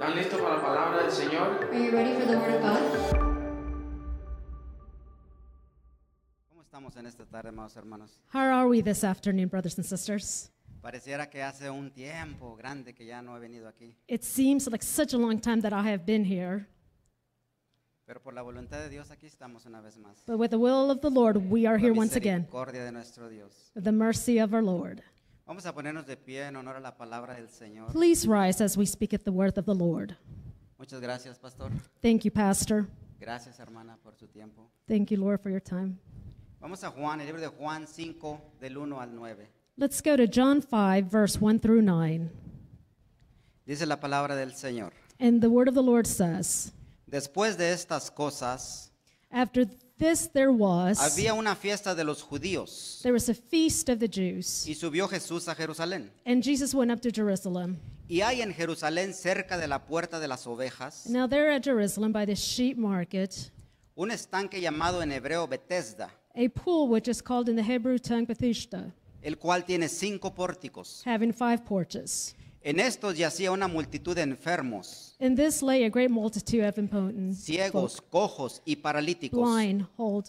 [0.00, 1.64] ¿Están listos para la palabra del Señor?
[1.72, 3.18] Are you ready for the Word of God?
[6.48, 8.10] ¿Cómo estamos en esta tarde, amados hermanos?
[8.32, 10.50] How are we this afternoon, brothers and sisters?
[10.80, 14.84] Pareciera que hace un tiempo grande que ya no he venido aquí, It seems like
[14.84, 16.68] such a long time that I have been here,
[18.06, 20.24] pero por la voluntad de Dios aquí estamos una vez más.
[20.26, 22.42] but with the will of the Lord, we are here once again.
[22.42, 23.72] misericordia de nuestro Dios.
[23.74, 25.02] With the mercy of our Lord.
[25.48, 27.90] Vamos a ponernos de pie en honor a la palabra del Señor.
[27.90, 30.14] Please rise as we speak at the word of the Lord.
[30.78, 31.70] Muchas gracias, pastor.
[32.02, 32.86] Thank you, Pastor.
[33.18, 34.68] Gracias, hermana, por su tiempo.
[34.86, 35.96] Thank you, Lord, for your time.
[36.60, 39.48] Vamos a Juan, el libro de Juan 5, del 1 al 9.
[39.78, 42.28] Let's go to John 5, verse 1 through 9.
[43.64, 44.92] Dice la palabra del Señor.
[45.18, 46.74] And the word of the Lord says,
[47.06, 48.92] Después de estas cosas,
[49.30, 49.66] After
[49.98, 54.08] this there was, había una fiesta de los judíos there was a feast of the
[54.08, 56.10] Jews, y subió Jesús a Jerusalén.
[56.24, 57.76] and Jesus went up to Jerusalem.
[58.10, 62.12] Y hay en Jerusalén, cerca de la puerta de las ovejas, Now there at Jerusalem
[62.12, 63.50] by the sheep market,
[63.96, 68.24] un estanque llamado en hebreo Bethesda, a pool which is called in the Hebrew tongue
[68.24, 71.02] Bethesda, el cual tiene cinco pórticos.
[71.04, 72.34] having five porches.
[72.68, 77.32] En estos yacía una multitud de enfermos, In this lay a great multitude of impotent,
[77.34, 80.26] ciegos, cojos y paralíticos, blind, hold,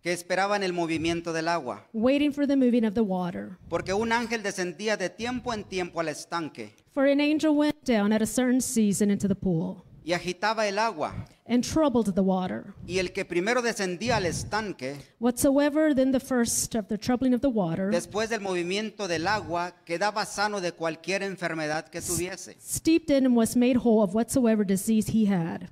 [0.00, 3.58] que esperaban el movimiento del agua, waiting for the moving of the water.
[3.68, 6.72] porque un ángel descendía de tiempo en tiempo al estanque.
[6.92, 10.78] For an angel went down at a certain season into the pool y agitaba el
[10.78, 11.14] agua.
[11.46, 12.74] and troubled the water.
[12.86, 17.40] Y el que primero descendía al estanque, Whatsoever then the first of the troubling of
[17.40, 22.56] the water, después del movimiento del agua, quedaba sano de cualquier enfermedad que tuviese.
[22.60, 25.68] steeped in and was made whole of whatsoever disease he had.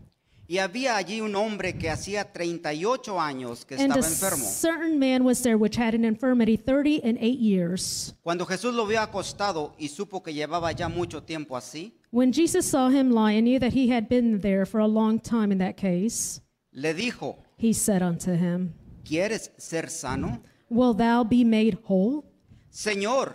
[0.51, 4.45] Y había allí un hombre que hacía 38 años que And estaba a enfermo.
[4.49, 8.15] certain man was there which had an infirmity thirty and eight years.
[8.23, 12.67] Cuando Jesús lo vio acostado y supo que llevaba ya mucho tiempo así, When Jesus
[12.67, 15.59] saw him lie and knew that he had been there for a long time in
[15.59, 16.41] that case,
[16.73, 18.73] le dijo, he said unto him,
[19.05, 20.41] ¿quieres ser sano?
[20.71, 22.25] Will thou be made whole?
[22.73, 23.35] Señor,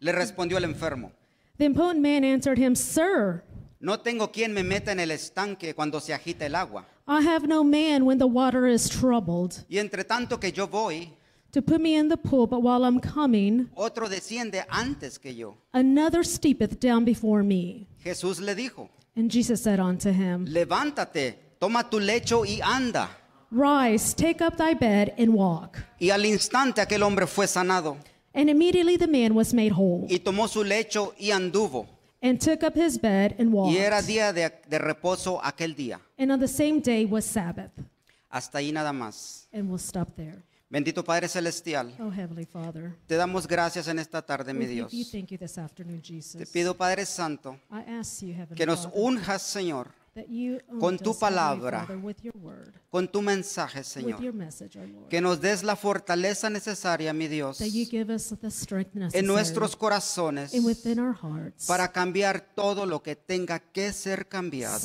[0.00, 1.10] le respondió el enfermo,
[1.58, 3.42] The impotent man answered him, Sir,
[3.80, 6.86] no tengo quien me meta en el estanque cuando se agita el agua.
[7.08, 11.12] I have no man when the water is troubled Y entre tanto que yo voy,
[11.52, 15.56] to put me in the pool, but while I'm coming, otro desciende antes que yo.
[15.72, 17.86] another steepeth down before me.
[18.04, 23.08] Jesús le dijo, And Jesus said unto him, levántate, toma tu lecho y anda.
[23.50, 25.76] Rise, take up thy bed, and walk.
[26.00, 27.98] Y al instante aquel hombre fue sanado
[28.34, 31.86] And immediately the man was made whole, y tomó su lecho y anduvo.
[32.22, 33.74] and took up his bed and walked.
[33.74, 36.00] Y era día de, de reposo aquel día.
[36.18, 37.72] And on the same day was Sabbath.
[38.30, 39.46] Hasta ahí nada más.
[39.52, 40.42] And we'll stop there.
[40.72, 44.90] Bendito Padre Celestial, Oh, Heavenly Father, te damos gracias en esta tarde, mi Dios.
[44.90, 48.84] you thank you this afternoon, Te pido, Padre Santo, I ask you, Heavenly que nos
[48.84, 49.88] Father, unjas, Señor,
[50.78, 51.88] con tu palabra,
[52.90, 54.20] con tu mensaje, Señor.
[55.08, 60.52] Que nos des la fortaleza necesaria, mi Dios, en nuestros corazones
[61.66, 64.78] para cambiar todo lo que tenga que ser cambiado.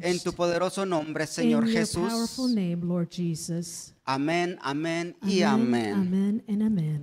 [0.00, 2.40] En tu poderoso nombre, Señor Jesús.
[4.04, 6.44] Amén, amén y amén.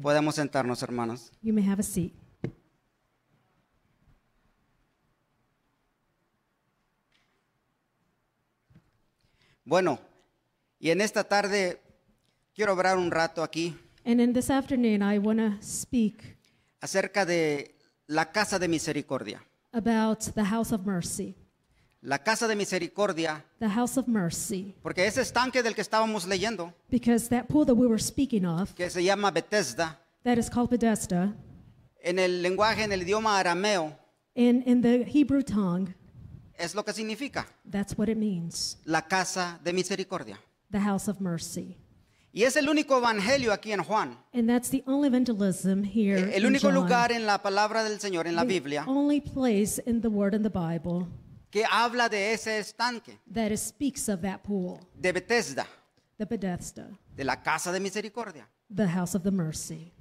[0.02, 1.32] Podemos sentarnos, hermanos.
[1.42, 2.14] You may have a seat.
[9.72, 10.00] Bueno,
[10.80, 11.80] y en esta tarde
[12.54, 13.74] quiero hablar un rato aquí
[14.04, 16.38] And in this afternoon, I want to speak
[16.82, 17.74] acerca de
[18.08, 19.42] la casa de misericordia.
[19.72, 21.38] about the house of mercy.
[22.02, 24.76] La casa de misericordia, The house of mercy.
[24.84, 28.74] porque ese estanque del que estábamos leyendo, Because that pool that we were speaking of,
[28.74, 31.34] que se llama Bethesda, that is called Bethesda,
[32.04, 33.98] en el lenguaje, en el idioma arameo,
[34.36, 35.96] in, in the Hebrew tongue,
[36.62, 40.40] es lo que significa that's what it means la casa de misericordia.
[40.72, 41.78] the house of mercy.
[42.34, 46.34] Y es el único evangelio aquí en Juan, And that's the only evangelism here.
[46.34, 46.76] el in único John.
[46.76, 50.34] lugar en la palabra del Señor, en la the Biblia, only place in the Word
[50.34, 51.08] in the Bible
[51.50, 55.68] que habla de ese estanque, that it speaks of that pool, de Bethesda,
[56.18, 56.88] the Bethesda,
[57.18, 58.48] de la casa de misericordia.
[58.74, 59.92] the house of the mercy.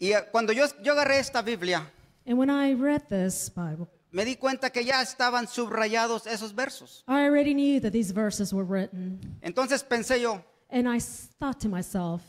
[0.00, 1.88] Y eh, cuando yo, yo agarré esta Biblia,
[2.26, 7.02] And when I read this Bible, me di cuenta que ya estaban subrayados esos versos.
[7.08, 9.18] I already knew that these verses were written.
[9.40, 11.00] Entonces pensé yo, And I
[11.38, 12.22] thought to myself,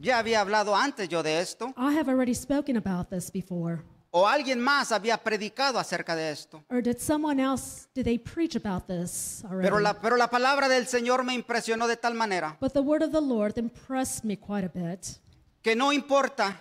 [0.00, 3.82] ya había hablado antes yo de esto, I have already spoken about this before.
[4.14, 6.62] o alguien más había predicado acerca de esto.
[6.68, 9.62] Or did someone else, did they preach about this already?
[9.62, 13.02] Pero la, pero la palabra del Señor me impresionó de tal manera But the word
[13.02, 15.18] of the Lord impressed me quite a bit
[15.62, 16.60] que no importa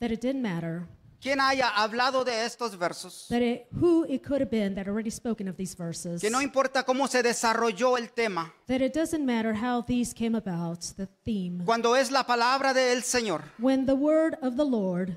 [0.00, 0.86] that it didn't matter
[1.22, 5.10] quien haya hablado de estos versos, that it, who it could have been that already
[5.10, 9.24] spoken of these verses, que no importa cómo se desarrolló el tema, that it doesn't
[9.24, 11.62] matter how these came about, the theme.
[11.64, 15.16] cuando es la palabra del Señor, When the word of the Lord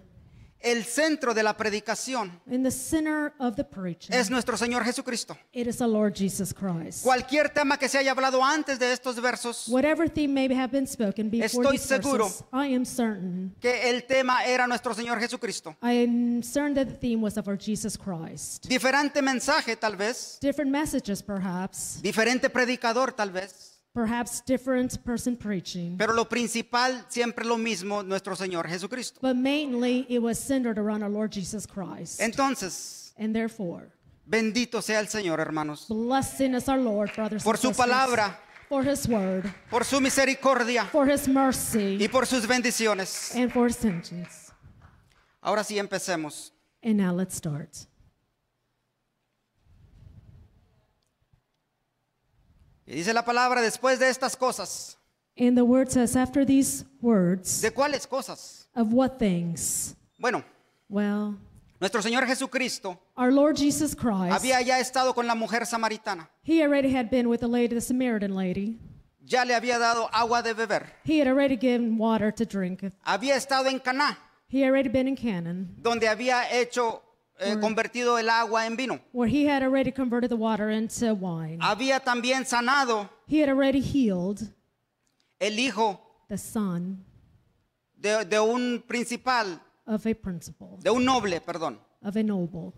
[0.65, 5.37] el centro de la predicación in the center of the preaching, es nuestro Señor Jesucristo.
[5.53, 7.03] it is the Lord Jesus Christ.
[7.03, 10.87] Cualquier tema que se haya hablado antes de estos versos, Whatever theme may have been
[10.87, 12.25] spoken before Estoy these seguro.
[12.25, 13.55] verses, I am certain.
[13.61, 15.75] que el tema era nuestro Señor Jesucristo.
[15.83, 18.67] I am certain that the theme was of our Jesus Christ.
[18.67, 25.97] Diferente mensaje tal vez, Different messages, perhaps, diferente predicador tal vez, perhaps different person preaching,
[25.97, 29.19] pero lo principal siempre lo mismo, nuestro Señor Jesucristo.
[29.21, 32.19] but mainly it was centered around our Lord Jesus Christ.
[32.19, 33.89] Entonces, And therefore,
[34.29, 38.37] bendito sea el Señor, hermanos, blessing is our Lord, brothers por and su sisters, palabra,
[38.67, 43.33] for His word, por su misericordia for His mercy, y por sus bendiciones.
[43.35, 44.51] and for His sentence.
[45.41, 46.51] Ahora sí empecemos.
[46.83, 47.87] And now let's start.
[52.87, 54.97] Y dice la palabra después de estas cosas.
[55.37, 58.67] And the word says, after these words, ¿De cuáles cosas?
[58.75, 59.95] of what things?
[60.19, 60.43] Bueno,
[60.87, 61.37] Well,
[61.81, 66.29] nuestro Señor Jesucristo our Lord Jesus Christ, había ya estado con la mujer samaritana.
[66.43, 68.79] He already had been with the lady, the Samaritan lady.
[69.25, 70.85] Ya le había dado agua de beber.
[71.03, 72.83] He had already given water to drink.
[73.03, 74.17] Había estado en Caná,
[74.47, 77.01] He had already been in Canaan, donde había hecho
[77.39, 78.99] eh, convertido el agua en vino.
[79.13, 81.57] where he had already converted the water into wine.
[81.61, 84.53] Había también sanado He had already healed
[85.39, 85.99] el hijo
[86.29, 87.03] the son
[87.97, 91.79] de, de un principal, of a principal, de un noble, perdón.
[92.03, 92.71] of a noble.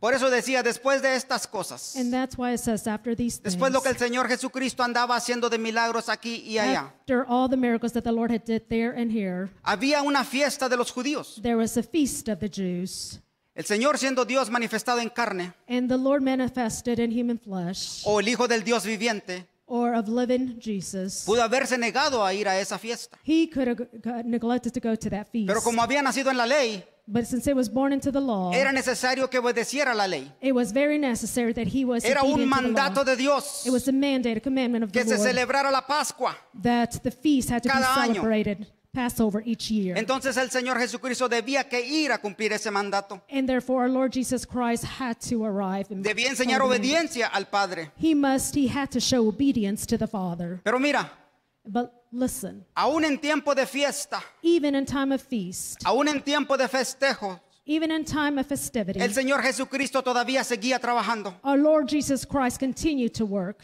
[0.00, 3.54] Por eso decía, después de estas cosas, And that's why it says, after these things,
[3.54, 7.50] después lo que el Señor Jesucristo andaba haciendo de milagros aquí y allá, after all
[7.50, 10.90] the miracles that the Lord had did there and here, había una fiesta de los
[10.90, 11.38] judíos.
[11.42, 13.20] there was a feast of the Jews.
[13.60, 18.18] El Señor siendo Dios manifestado en carne, And the Lord manifested in human flesh, o
[18.18, 21.24] el Hijo del Dios viviente, or of living Jesus.
[21.26, 23.18] pudo haberse negado a ir a esa fiesta.
[23.22, 25.46] He could have got neglected to go to that feast.
[25.48, 28.50] Pero como había nacido en la ley, But since it was born into the law,
[28.54, 30.32] era necesario que obedeciera la ley.
[30.40, 32.72] it was very necessary that he was Era un obedient to the law.
[32.72, 35.70] mandato de Dios It was a mandate, a commandment of que the se Lord celebrara
[35.70, 36.34] la Pascua.
[36.62, 38.14] that the feast had to be Cada año.
[38.14, 39.96] celebrated, Passover each year.
[39.96, 43.22] Entonces el Señor Jesucristo debía que ir a cumplir ese mandato.
[43.30, 45.86] and therefore, our Lord Jesus Christ had to arrive.
[45.90, 47.92] Debía enseñar obediencia al Padre.
[47.96, 50.60] He must, he had to show obedience to the Father.
[50.64, 51.08] Pero mira,
[51.64, 56.56] But listen, aún en tiempo de fiesta, even in time of feast, aún en tiempo
[56.56, 61.34] de festejo, even in time of festivity, el Señor Jesucristo todavía seguía trabajando.
[61.44, 63.62] our Lord Jesus Christ continued to work.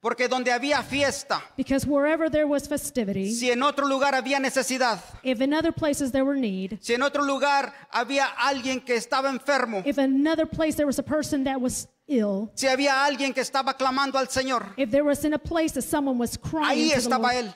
[0.00, 4.98] Porque donde había fiesta, Because wherever there was festivity, si en otro lugar había necesidad,
[5.22, 9.28] if in other places there were need, si en otro lugar había alguien que estaba
[9.28, 13.34] enfermo, if in another place there was a person that was ill, si había alguien
[13.34, 16.78] que estaba clamando al Señor, if there was in a place that someone was crying
[16.78, 17.54] ahí to the estaba Lord, Él.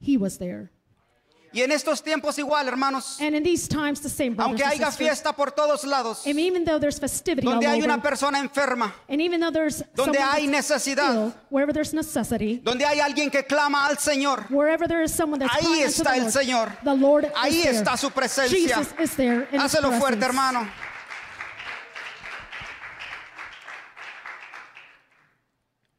[0.00, 0.72] he was there.
[1.54, 4.72] Y en estos tiempos igual, hermanos, And in these times, the same, brothers aunque and
[4.72, 4.96] haya sisters.
[5.08, 8.92] fiesta por todos lados, And even though there's festivity all donde hay una persona enferma,
[9.08, 13.44] and even though there's donde hay necesidad, ill, wherever there's necessity, donde hay alguien que
[13.44, 16.72] clama al Señor, wherever there is someone that's Ahí está el Señor.
[16.82, 17.74] the Lord Ahí is there.
[17.76, 18.76] está su presencia.
[18.78, 20.68] Jesus is there in His Hácelo fuerte, hermano.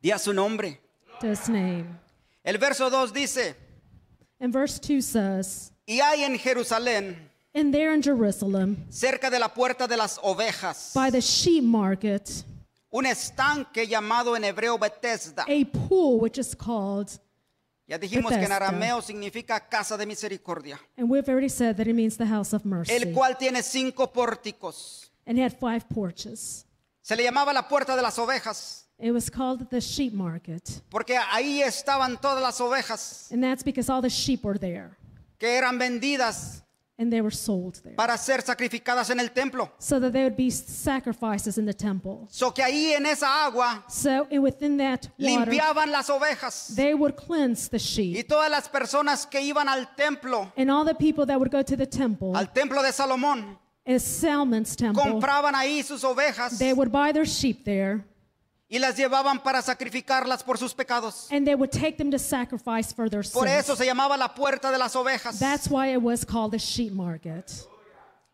[0.02, 0.82] Di a su nombre.
[1.48, 1.86] Name.
[2.44, 3.56] El verso 2 dice,
[4.40, 7.16] And verse 2 says, y hay en Jerusalén,
[7.54, 12.30] And there in Jerusalem, cerca de la puerta de las ovejas, by the sheep market,
[12.92, 15.46] un estanque llamado en hebreo Bethesda.
[15.48, 17.10] a pool which is called,
[17.88, 18.56] Ya dijimos que en Bethesda.
[18.58, 22.66] arameo significa casa de misericordia, and we've already said that it means the house of
[22.66, 25.10] mercy, el cual tiene cinco pórticos.
[25.26, 26.66] and had five porches.
[27.02, 31.18] Se le llamaba la puerta de las ovejas, It was called the sheep market, porque
[31.18, 34.98] ahí estaban todas las ovejas and that's because all the sheep were there,
[35.38, 36.62] que eran vendidas
[36.98, 39.70] and they were sold there, para ser sacrificadas en el templo.
[39.80, 42.26] so that there would be sacrifices in the temple.
[42.30, 46.94] So que ahí en esa agua So and within that water, limpiaban las ovejas they
[46.94, 50.96] would cleanse the y sheep, todas las personas que iban al templo, and all the
[50.96, 55.04] people that would go to the temple, al templo de Salomón, is Salmon's temple.
[55.04, 58.06] compraban ahí sus ovejas They would buy their sheep there,
[58.68, 61.28] y las llevaban para sacrificarlas por sus pecados.
[61.32, 63.60] and they would take them to sacrifice for their Por sins.
[63.60, 65.38] eso se llamaba la puerta de las ovejas.
[65.40, 67.52] That's why it was called the sheep market.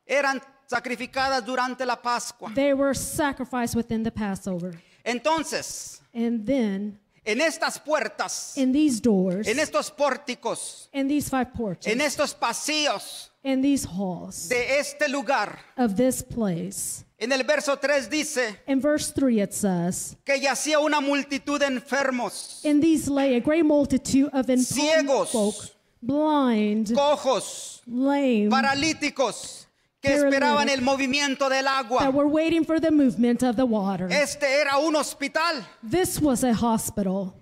[0.08, 2.52] Eran sacrificadas durante la Pascua.
[2.54, 4.82] They were sacrificed within the Passover.
[5.04, 11.54] Entonces, And then en estas puertas, in these doors, en estos pórticos, in these five
[11.54, 15.60] porches, en estos pasillos in these halls de este lugar.
[15.78, 17.06] of this place.
[17.22, 21.68] En el verso 3 dice In verse 3 it says, que yacía una multitud de
[21.68, 25.30] enfermos, In these lay a great multitude of infirm Ciegos.
[25.32, 25.56] folk,
[26.01, 29.68] blind, cojos, lame, paralíticos,
[30.01, 32.10] que esperaban el movimiento del that agua.
[32.10, 34.08] were waiting for the movement of the water.
[34.12, 35.63] Este era un hospital.
[35.88, 37.36] This was a hospital.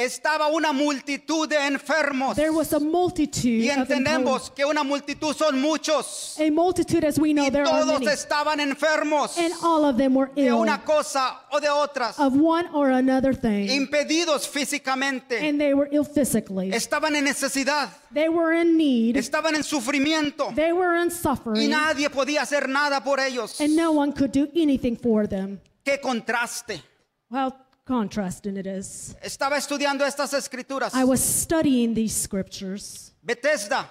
[0.00, 2.34] Estaba una multitud de enfermos.
[2.34, 6.36] There was a multitude Y entendemos que una multitud son muchos.
[6.38, 8.06] a multitude as we know Y there are todos many.
[8.12, 12.18] estaban enfermos And all of them were de ill una cosa o de otras.
[12.18, 13.68] of one or another thing.
[13.68, 15.46] Impedidos físicamente.
[15.46, 16.72] And they were ill physically.
[16.72, 17.90] Estaban en necesidad.
[18.12, 19.16] They were in need.
[19.16, 20.52] Estaban en sufrimiento.
[20.54, 21.70] They were in Y suffering.
[21.70, 23.60] nadie podía hacer nada por ellos.
[23.60, 25.60] And no one could do anything for them.
[25.84, 26.82] Qué contraste.
[27.30, 27.52] How
[27.90, 29.16] contrasting it is.
[29.20, 30.94] Estaba estudiando estas escrituras.
[30.94, 33.12] I was studying these scriptures.
[33.20, 33.88] Bethesda,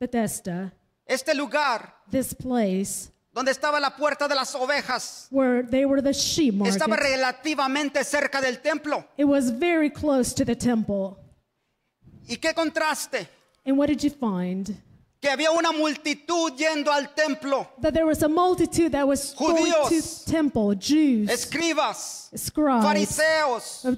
[0.00, 0.72] Bethesda,
[1.06, 6.14] este lugar this place donde estaba la puerta de las ovejas, where they were the
[6.14, 7.10] sheep estaba market.
[7.10, 9.04] relativamente cerca del templo.
[9.18, 11.18] It was very close to the temple.
[12.26, 13.28] ¿Y qué contraste?
[13.66, 14.74] And what did you find?
[15.22, 17.68] Que había una multitud yendo al templo.
[17.80, 20.24] That there was a multitude that was going Judíos.
[20.24, 23.96] to temple, Jews, Escribas, scribes, fariseos, uh,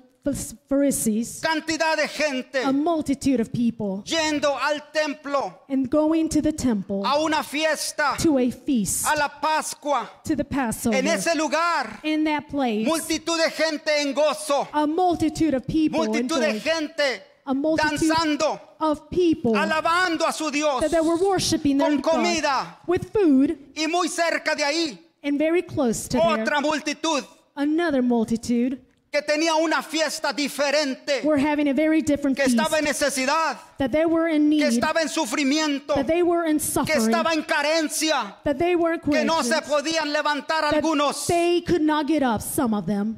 [0.69, 6.53] Pharisees, cantidad de gente a multitude of people, yendo al templo, and going to the
[6.53, 10.09] temple a una fiesta, to a feast, a la Pascua.
[10.25, 10.97] to the Passover.
[10.97, 16.07] En ese lugar, In that place, multitud de gente en gozo, a multitude of people,
[16.07, 20.81] multitud de joy, gente a multitude danzando, of people alabando a su Dios.
[20.81, 25.39] that they were worshiping their Con God with food, Y muy cerca de ahí, and
[25.39, 27.25] very close to there, multitud
[27.57, 28.81] another multitude
[29.13, 33.57] que tenía una fiesta diferente, were having a very different que feast, estaba en necesidad,
[33.79, 37.01] that they were in que need, estaba en sufrimiento, that they were in que suffering,
[37.01, 41.61] estaba en carencia, that they were in que no se podían levantar that algunos, they
[41.61, 43.17] could not get up, some of them.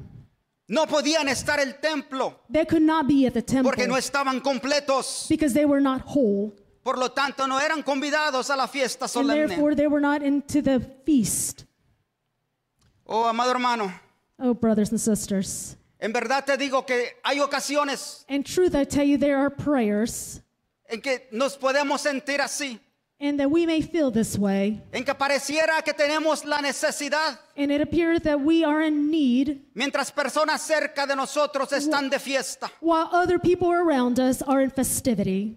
[0.68, 4.40] No podían estar el templo They could not be at the temple porque no estaban
[4.40, 5.26] completos.
[5.28, 9.10] because they were not whole, Por lo tanto, no eran convidados a la fiesta and
[9.10, 9.48] solemne.
[9.48, 11.64] therefore they were not into the feast.
[13.06, 13.92] Oh, amado hermano,
[14.38, 15.76] Oh, brothers and sisters.
[16.00, 20.42] en verdad te digo que hay ocasiones In truth, I tell you, there are prayers,
[20.88, 22.78] en que nos podemos sentir así,
[23.18, 27.70] and that we may feel this way, en que pareciera que tenemos la necesidad, and
[27.72, 32.70] it appears that we are in need mientras personas cerca de nosotros están de fiesta.
[32.80, 35.56] while other people around us are in festivity.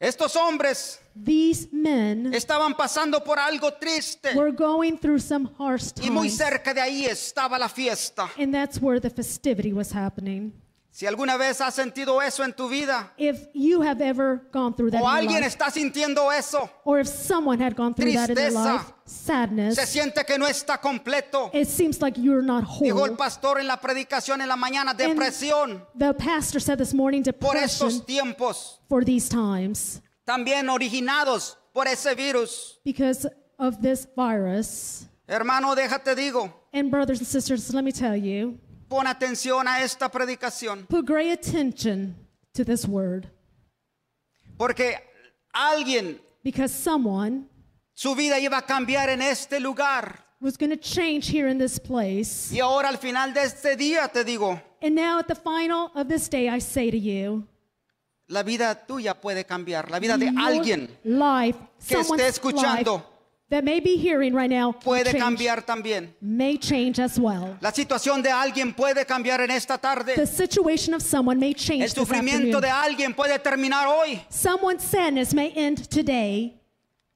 [0.00, 6.08] Estos hombres These men estaban pasando por algo triste were going through some harsh y
[6.08, 8.30] muy times, cerca de ahí estaba la fiesta.
[8.38, 10.52] and that's where the festivity was happening.
[10.92, 14.90] Si alguna vez has sentido eso en tu vida If you have ever gone through
[14.90, 18.12] that o in your alguien life, está sintiendo eso, or if someone had gone through
[18.14, 18.72] that in their Tristeza.
[18.74, 21.48] life, sadness, se siente que no está completo.
[21.54, 23.16] it seems like you're not Dijo el whole.
[23.16, 27.88] pastor en la predicación en la mañana, depresión The pastor said this morning por depression
[27.88, 32.80] estos tiempos, for these times también originados por ese virus.
[32.84, 33.28] because
[33.60, 35.06] of this virus.
[35.28, 38.58] Hermano, déjate digo, And brothers and sisters, let me tell you,
[38.90, 42.16] pon atención a esta predicación, put great attention
[42.52, 43.28] to this word
[44.58, 44.98] porque
[45.54, 47.46] alguien, because someone
[47.94, 50.26] su vida iba a cambiar en este lugar.
[50.40, 52.50] was going to change here in this place.
[52.52, 56.08] Y ahora al final de este día te digo, And now at the final of
[56.08, 57.46] this day, I say to you,
[58.26, 63.04] la vida tuya puede cambiar, la vida de alguien life, que esté escuchando
[63.50, 66.14] that may be hearing right now, puede change- cambiar también.
[66.20, 67.56] may change as well.
[67.60, 69.76] La situación de alguien puede cambiar en esta
[70.14, 74.22] The situation of someone may change El sufrimiento de alguien puede terminar hoy.
[74.30, 76.60] Someone's sadness may end today.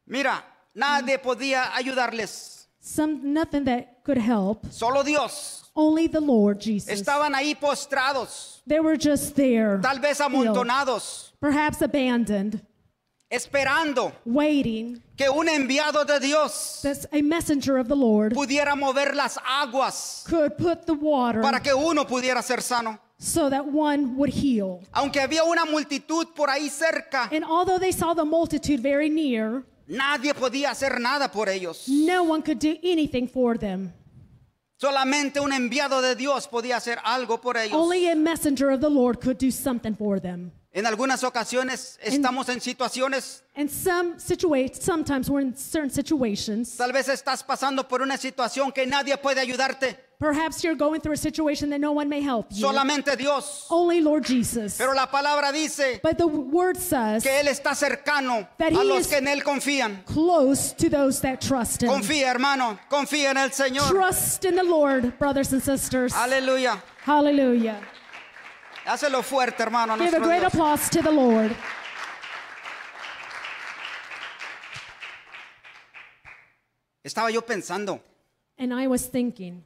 [0.07, 4.67] Mira, nadie podía ayudarles, Some nothing that could help.
[4.71, 5.63] solo Dios.
[5.77, 6.89] Only the Lord Jesus.
[7.01, 12.61] Estaban ahí postrados, They were just there, tal vez amontonados, perhaps abandoned,
[13.35, 19.15] esperando waiting que un enviado de Dios that a messenger of the Lord pudiera mover
[19.15, 22.99] las aguas could put the water para que uno pudiera ser sano.
[23.19, 24.81] so that one would heal.
[24.93, 29.63] Aunque había una multitud por ahí cerca, And although they saw the multitude very near,
[29.89, 31.89] nadie podía hacer nada por ellos.
[31.89, 33.93] no one could do anything for them.
[34.77, 37.73] Solamente un enviado de Dios podía hacer algo por ellos.
[37.75, 40.53] Only a messenger of the Lord could do something for them.
[40.77, 46.77] En algunas ocasiones estamos en situaciones, And some situa- sometimes we're in certain situations.
[46.77, 49.97] tal vez estás pasando por una situación que nadie puede ayudarte.
[50.19, 52.67] Perhaps you're going through a situation that no one may help you.
[52.67, 53.67] solamente Dios.
[53.71, 54.77] Only Lord Jesus.
[54.77, 59.07] Pero la palabra dice But the word says que Él está cercano That a los
[59.07, 60.03] que en Él confían.
[60.07, 61.91] close to those that trust Him.
[61.91, 63.89] Confía, hermano, confía en el Señor.
[63.91, 66.13] Trust in the Lord, brothers and sisters.
[66.15, 66.83] Aleluya.
[67.05, 67.77] Hallelujah.
[68.85, 69.95] Hácelo fuerte, hermano.
[69.95, 70.55] a Give a nuestro great Dios.
[70.55, 71.55] applause to the Lord.
[77.03, 78.01] Estaba yo pensando,
[78.59, 79.63] And I was thinking,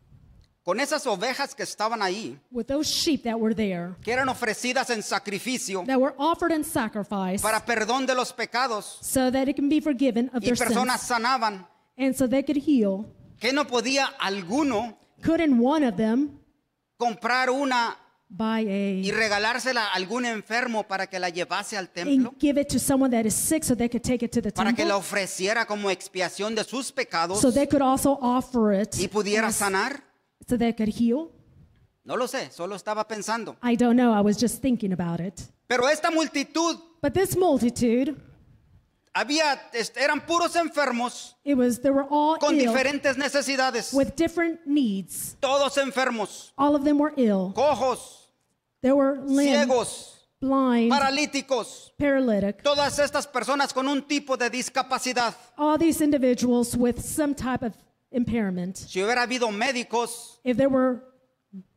[0.65, 4.91] con esas ovejas que estaban ahí, with those sheep that were there, que eran ofrecidas
[4.91, 9.57] en sacrificio that were offered in sacrifice, para perdón de los pecados so that it
[9.57, 13.07] can be forgiven of y their personas sins, sanaban, and so they could heal,
[13.41, 16.41] que no podía alguno couldn't one of them
[16.99, 17.97] comprar una
[18.29, 18.65] buy
[19.03, 22.69] y a regalársela a algún enfermo para que la llevase al templo, and give it
[22.69, 24.95] to someone that is sick so they could take it to the para que la
[24.95, 29.51] temple, ofreciera como expiación de sus pecados so they could also offer it y pudiera
[29.53, 30.03] sanar?
[30.47, 31.31] so they could heal?
[32.05, 33.57] No lo sé, solo estaba pensando.
[33.63, 34.15] I don't know.
[34.19, 35.43] I was just thinking about it.
[35.67, 38.17] Pero esta multitud But this multitude,
[39.15, 39.61] había
[39.97, 45.37] eran puros enfermos it was they were all con ill diferentes necesidades, with different needs.
[45.41, 47.53] todos enfermos, All of them were ill.
[47.55, 48.29] cojos,
[48.83, 52.63] They were limb, ciegos, blind, paralíticos, paralytic.
[52.63, 55.35] todas estas personas con un tipo de discapacidad.
[55.57, 57.75] All these individuals with some type of
[58.13, 58.77] impairment.
[58.77, 61.03] Si hubiera habido médicos, If there were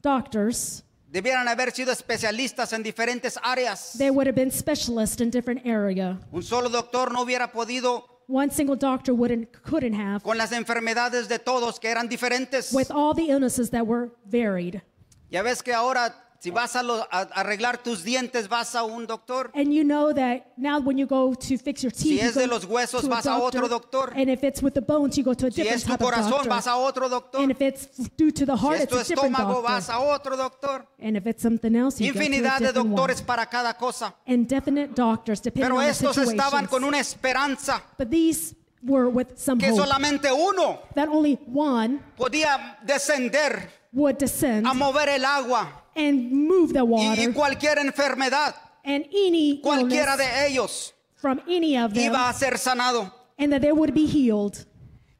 [0.02, 3.98] doctors, debieran haber sido especialistas en diferentes áreas.
[3.98, 6.18] they would have been specialists in different area.
[6.32, 11.28] Un solo doctor no hubiera podido One single doctor wouldn't couldn't have con las enfermedades
[11.28, 12.72] de todos que eran diferentes.
[12.74, 14.82] with all the illnesses that were varied.
[15.30, 16.14] Ya ves que ahora
[16.44, 19.52] si vas a, lo- a- a arreglar tus dientes vas a un doctor.
[19.54, 22.34] And you know that now when you go to fix your teeth, Si you es
[22.34, 24.12] de go los huesos, to vas a otro doctor.
[24.16, 26.02] And if it's with the bones, you go to a Si different es tu type
[26.04, 26.50] of corazón doctor.
[26.50, 27.42] vas a otro doctor.
[27.42, 29.72] And if it's due to the Si heart, es it's tu a different estómago doctor.
[29.72, 30.86] vas a otro doctor.
[31.00, 33.26] And if it's something else, you go to a Infinidad de different doctores one.
[33.28, 34.16] para cada cosa.
[34.26, 36.70] And definite doctors, depending Pero on the estos estaban situations.
[36.72, 42.00] con una esperanza But these were with some que hope solamente uno that only one
[42.18, 48.56] podía descender would descend a mover el agua and move the water, y cualquier enfermedad,
[48.86, 53.12] and any cualquiera de ellos from any of them, iba a ser sanado.
[53.38, 54.66] and that they would be healed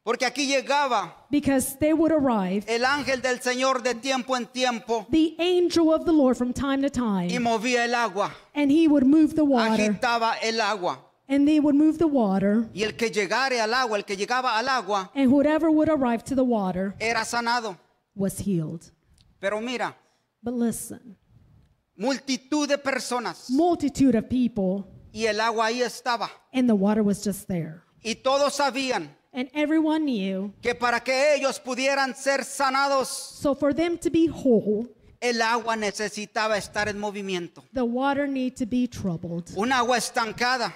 [0.04, 2.64] Porque aquí llegaba because they would arrive.
[2.68, 6.82] el ángel del Señor de tiempo en tiempo The angel of the Lord from time
[6.82, 10.98] to y time, movía el agua, and he would move the water, agitaba el agua.
[11.30, 14.58] and they would move the water, Y el que llegare al agua, el que llegaba
[14.58, 17.78] al agua, and whoever would arrive to the water era sanado.
[18.16, 18.92] Was healed.
[19.40, 19.96] Pero mira,
[20.44, 21.18] But listen,
[21.98, 26.30] multitud de personas multitude of people, y el agua ahí estaba.
[26.54, 27.84] and the water was just there.
[28.04, 30.54] Y todos sabían And everyone knew.
[30.62, 34.88] que para que ellos pudieran ser sanados, So for them to be whole,
[35.22, 37.64] el agua necesitaba estar en movimiento.
[37.74, 39.52] the water need to be troubled.
[39.56, 40.74] Un agua estancada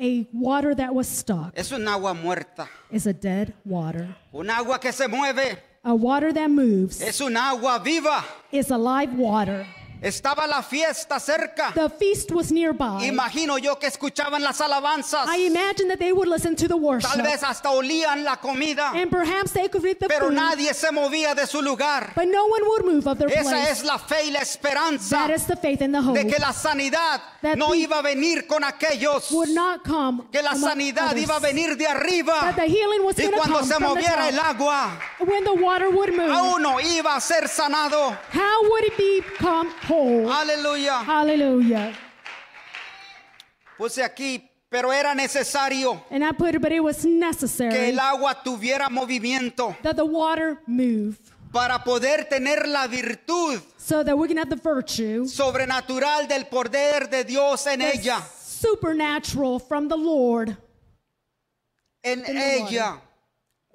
[0.00, 2.66] A water that was stuck es un agua muerta.
[2.90, 4.16] is a dead water.
[4.32, 8.24] Un agua que se mueve A water that moves es un agua viva.
[8.52, 9.66] is a live water.
[10.02, 11.72] Estaba la fiesta cerca.
[11.74, 13.06] The feast was nearby.
[13.06, 15.28] Imagino yo que escuchaban las alabanzas.
[15.28, 17.08] I imagine that they would listen to the worship.
[17.08, 18.90] Tal vez hasta olían la comida.
[18.94, 22.12] And perhaps they could read the Pero food, nadie se movía de su lugar.
[22.16, 23.70] but no one would move of their Esa place.
[23.70, 26.38] es la fe y la esperanza that is the faith and the hope de que
[26.40, 29.30] la sanidad That no iba a venir con aquellos.
[29.30, 31.22] would not come Que la sanidad others.
[31.28, 32.40] iba a venir de arriba.
[32.40, 36.10] That the healing was Y cuando come se moviera el agua, When the water would
[36.16, 38.16] move, a uno iba a ser sanado.
[38.32, 40.30] how would it become whole?
[40.32, 41.04] Aleluya.
[41.04, 41.92] Hallelujah.
[43.76, 47.98] Puse aquí, pero era necesario And I put it, but it was que necessary el
[48.00, 51.18] agua tuviera movimiento that the water move
[51.52, 57.08] para poder tener la virtud so that we can have the virtue sobrenatural del poder
[57.10, 58.22] de Dios en that's ella.
[58.38, 60.56] supernatural from the Lord
[62.04, 63.00] En In the ella.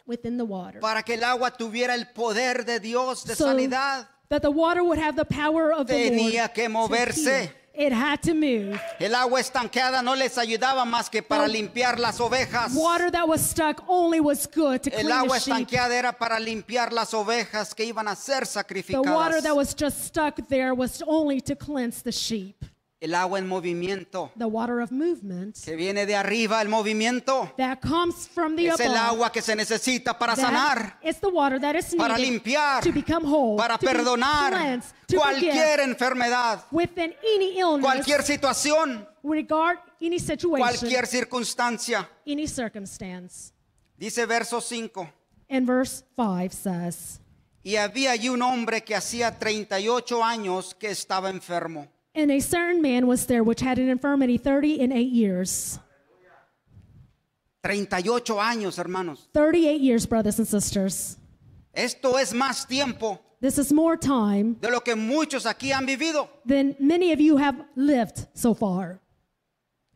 [0.05, 0.79] within the water.
[0.81, 4.07] Para que el agua tuviera el poder de Dios de So sanidad.
[4.29, 6.53] That the water would have the power of the Tenía Lord.
[6.53, 7.49] que moverse.
[7.79, 8.81] It had to move.
[8.99, 12.73] El agua estanqueada no les ayudaba más que para The limpiar las ovejas.
[12.73, 15.73] Water that was stuck only was good to El clean agua the sheep.
[15.91, 20.37] era para limpiar las ovejas que iban a ser The water that was just stuck
[20.47, 22.65] there was only to cleanse the sheep.
[22.99, 27.77] El agua en movimiento The water of movement que viene de arriba, el movimiento that
[27.79, 31.75] comes from the es el agua que se necesita para sanar, It's the water that
[31.75, 37.59] is para limpiar, to become whole, para to perdonar cleansed, to cualquier enfermedad, within any
[37.59, 42.09] illness, cualquier situación, regard any situation, cualquier circunstancia.
[42.25, 43.53] any circumstance.
[43.95, 45.07] Dice verso 5.
[45.49, 47.19] And verse 5 says,
[47.63, 51.87] Y había allí un hombre que hacía 38 años que estaba enfermo.
[52.17, 55.77] And a certain man was there which had an infirmity 30 and 8 years.
[57.63, 59.27] 38 años, hermanos.
[59.33, 61.17] 38 years, brothers and sisters.
[61.75, 66.27] Esto es más tiempo This is more time de lo que muchos aquí han vivido.
[66.43, 68.99] than many of you have lived so far.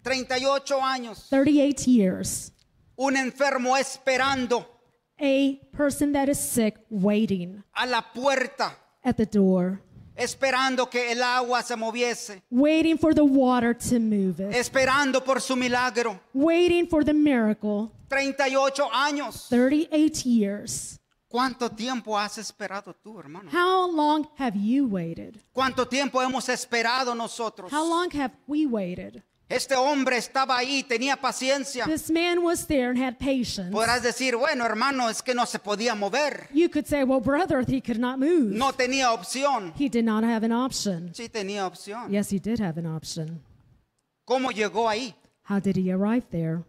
[0.03, 1.27] 38 años.
[1.27, 2.51] 38 years.
[2.99, 4.63] Un enfermo esperando
[5.19, 9.81] A person that is sick waiting a la puerta, at the door,
[10.15, 15.39] esperando que el agua se moviese, waiting for the water to move it, esperando por
[15.41, 16.19] su milagro.
[16.33, 17.91] waiting for the miracle.
[18.09, 19.47] 38 años.
[19.49, 20.97] 38 years.
[21.29, 23.49] ¿Cuánto tiempo has esperado tú, hermano?
[23.51, 25.37] How long have you waited?
[25.53, 27.71] ¿Cuánto tiempo hemos esperado nosotros?
[27.71, 29.23] How long have we waited?
[29.51, 31.85] Este hombre estaba ahí, tenía paciencia.
[31.85, 33.69] This man was there and had patience.
[33.71, 36.47] Podrás decir, bueno, hermano, es que no se podía mover.
[36.53, 38.55] You could say, well, brother, he could not move.
[38.55, 39.73] No tenía opción.
[39.77, 41.11] He did not have an option.
[41.13, 42.09] Sí tenía opción.
[42.09, 43.41] Yes, he did have an option.
[44.25, 45.13] ¿Cómo llegó ahí?
[45.49, 46.63] How did he arrive there?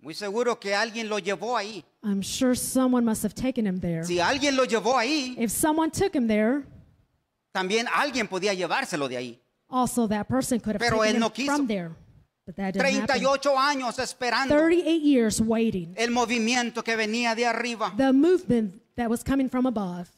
[0.00, 1.84] Muy seguro que alguien lo llevó ahí.
[2.02, 4.04] I'm sure someone must have taken him there.
[4.04, 6.64] Si alguien lo llevó ahí, If someone took him there,
[7.52, 9.38] también alguien podía llevárselo de ahí.
[9.68, 11.56] also that person could have Pero taken él no him quiso.
[11.56, 11.90] from there.
[12.54, 13.22] But that didn't happen.
[13.22, 15.94] 38 años esperando 38 years waiting.
[15.96, 17.92] el movimiento que venía de arriba.
[17.96, 20.10] The movement that was coming from above.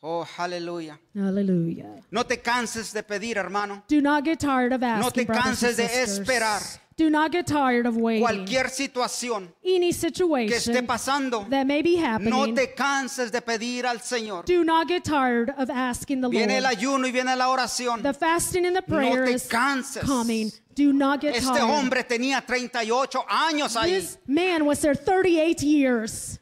[0.00, 0.98] Oh, aleluya.
[1.14, 2.02] Hallelujah.
[2.10, 3.82] No te canses de pedir, hermano.
[3.88, 6.62] Do not get tired of asking, No te canses de esperar.
[6.96, 8.24] Do not get tired of waiting.
[8.24, 13.40] Cualquier situación Any que esté situation pasando, that may be happening, no te canses de
[13.40, 14.44] pedir al Señor.
[14.44, 16.76] do not get tired of asking the Viene el Lord.
[16.76, 18.02] ayuno y viene la oración.
[18.02, 20.02] The fasting and the prayer te is canses.
[20.02, 20.50] coming.
[20.78, 21.64] Do not get Este tired.
[21.64, 23.90] hombre tenía 38 años ahí.
[23.94, 26.38] This man was there 38 years.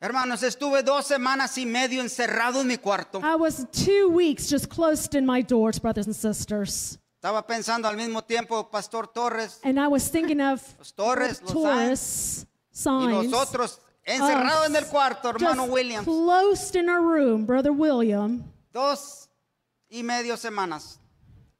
[0.00, 3.20] Hermanos, estuve dos semanas y medio encerrado en mi cuarto.
[3.22, 6.98] I was two weeks just closed in my doors, brothers and sisters.
[7.22, 11.54] Estaba pensando al mismo tiempo, Pastor Torres And I was thinking of Los Torres, los
[11.54, 13.30] y signs.
[13.30, 16.04] nosotros encerrados en el cuarto, hermano just Williams.
[16.04, 19.28] Closed in our room, brother William, Dos
[19.88, 20.98] y medio semanas.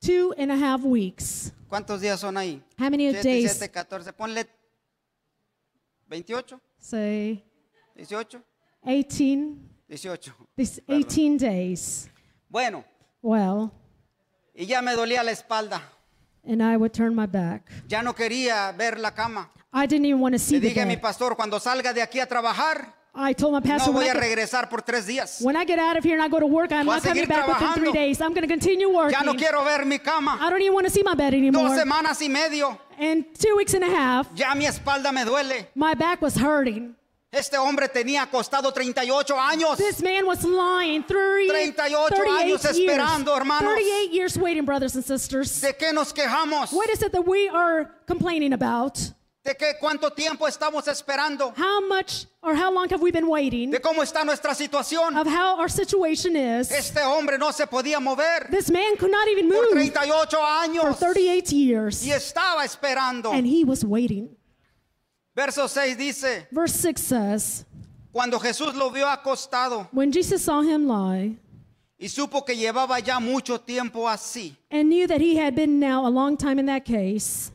[0.02, 1.52] Two and a half weeks.
[1.70, 2.60] ¿Cuántos días son ahí?
[2.78, 3.52] How many days?
[3.52, 4.12] siete, 14.
[4.12, 4.46] Ponle
[6.08, 7.42] 28, Say
[7.96, 8.42] 18,
[8.84, 10.32] 18, 18.
[10.56, 12.08] these 18 days.
[12.50, 12.84] Bueno,
[13.22, 13.70] Well,
[14.54, 15.80] y ya me dolía la espalda.
[16.44, 17.70] and I would turn my back.
[17.88, 19.48] Ya no quería ver la cama.
[19.72, 21.02] I didn't even want to see Le the dije a mi bed.
[21.02, 24.14] pastor, cuando salga de aquí a trabajar, I told my pastor, when, voy I a
[24.14, 25.42] get, regresar por tres días.
[25.42, 27.02] when I get out of here and I go to work, I'm Voy a not
[27.02, 28.20] coming seguir back within three days.
[28.22, 29.18] I'm going to continue working.
[29.18, 30.38] Ya no quiero ver mi cama.
[30.40, 31.76] I don't even want to see my bed Dos anymore.
[31.76, 35.66] semanas y medio, And two weeks and a half, ya mi espalda me duele.
[35.74, 36.94] my back was hurting.
[37.30, 39.76] Este hombre tenía acostado 38 años.
[39.78, 43.72] This man was lying 30, 38 38 años years, esperando, hermanos.
[43.74, 45.60] 38 years waiting, brothers and sisters.
[45.60, 46.72] ¿De qué nos quejamos?
[46.72, 48.98] What is it that we are complaining about?
[49.44, 51.52] ¿De qué cuánto tiempo estamos esperando?
[51.56, 53.72] How much or how long have we been waiting?
[53.72, 55.16] ¿De cómo está nuestra situación?
[55.16, 56.70] Of how our situation is.
[56.70, 60.38] Este hombre no se podía mover This man could not even por move 38 for
[60.38, 62.06] años 38 years.
[62.06, 63.32] y estaba esperando.
[63.32, 64.36] And he was waiting.
[65.34, 67.64] Verso 6 dice, Verse 6 says,
[68.12, 71.36] cuando Jesús lo vio acostado When Jesus saw him lie
[71.98, 76.06] y supo que llevaba ya mucho tiempo así, and knew that he had been now
[76.06, 77.50] a long time in that case,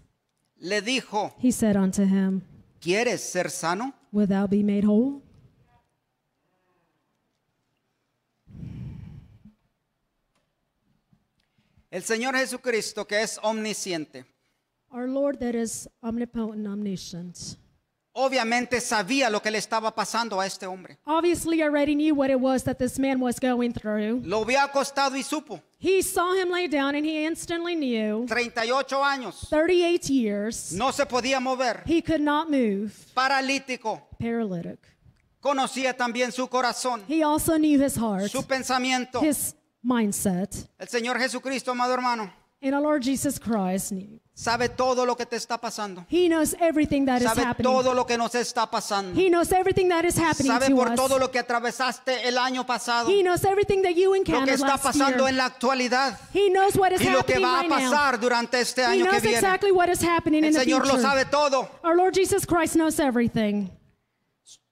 [0.60, 2.42] le dijo, he said unto him,
[2.82, 3.94] ¿quieres ser sano?
[4.12, 5.22] Wilt thou be made whole?
[11.90, 14.26] El Señor Jesucristo, que es omnisciente,
[14.90, 17.58] Our Lord that is omnipotent, omniscient,
[18.14, 20.98] obviamente sabía lo que le estaba pasando a este hombre.
[21.06, 24.22] obviously already knew what it was that this man was going through.
[24.26, 28.88] Lo vio acostado y supo, He saw him lay down and he instantly knew 38
[28.94, 34.80] años, 38 years no se podía mover, he could not move, paralítico, paralytic.
[35.40, 39.22] conocía también su corazón, He also knew his heart, su pensamiento.
[39.22, 40.68] his mindset.
[40.80, 44.20] El Señor Jesucristo, amado hermano, And our Lord Jesus Christ knew.
[44.40, 46.06] Sabe todo lo que te está pasando.
[46.12, 47.72] He knows everything that is Sabe happening.
[47.72, 49.20] todo lo que nos está pasando.
[49.20, 50.96] He knows everything that is happening Sabe to por us.
[50.96, 54.56] todo lo que atravesaste el año pasado, He knows everything that you lo que encountered
[54.60, 55.30] está last pasando year.
[55.30, 58.20] en la actualidad He knows what is y lo que happening va a right pasar
[58.20, 59.38] durante este He año que knows viene.
[59.38, 61.02] exactly what is happening El in the Señor lo future.
[61.02, 61.68] sabe todo.
[61.84, 63.72] Our Lord Jesus Christ knows everything.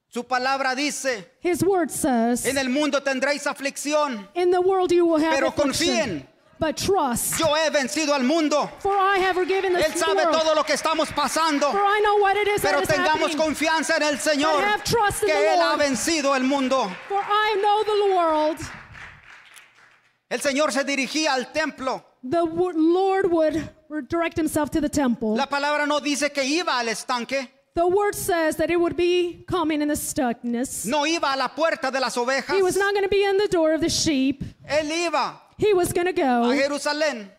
[0.08, 5.06] Su palabra dice, His word says, en el mundo tendréis aflicción, in the world you
[5.06, 6.22] will have pero affliction.
[6.22, 6.28] confíen,
[6.60, 7.40] but trust.
[7.40, 8.70] Yo he vencido al mundo.
[8.80, 10.32] For I have forgiven the Él sabe world.
[10.40, 11.72] todo lo que estamos pasando.
[11.72, 13.38] For I know what it is Pero that is tengamos happening.
[13.56, 14.62] confianza en el Señor.
[14.64, 15.80] have trust in Que the Él ha Lord.
[15.82, 16.90] vencido el mundo.
[17.08, 18.60] For I know the world.
[20.30, 22.04] El Señor se dirigía al templo.
[22.24, 23.70] The Lord would
[24.10, 25.36] direct himself to the temple.
[25.36, 27.50] La palabra no dice que iba al estanque.
[27.76, 30.86] The word says that it would be coming in the stuckness.
[30.86, 32.56] No iba a la puerta de las ovejas.
[32.56, 34.44] He was not going to be in the door of the sheep.
[34.68, 37.30] Él iba He was going to a go Jerusalén,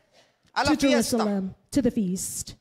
[0.54, 1.16] a la to fiesta.
[1.16, 2.56] Jerusalem, to the feast.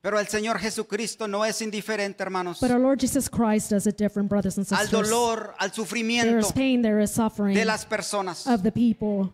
[0.00, 3.96] Pero el Señor Jesucristo no es indiferente, hermanos, But our Lord Jesus Christ does it
[3.96, 5.08] different, brothers and al sisters.
[5.08, 8.46] dolor, al There sufrimiento is pain, there is suffering de las personas.
[8.46, 9.32] of the people.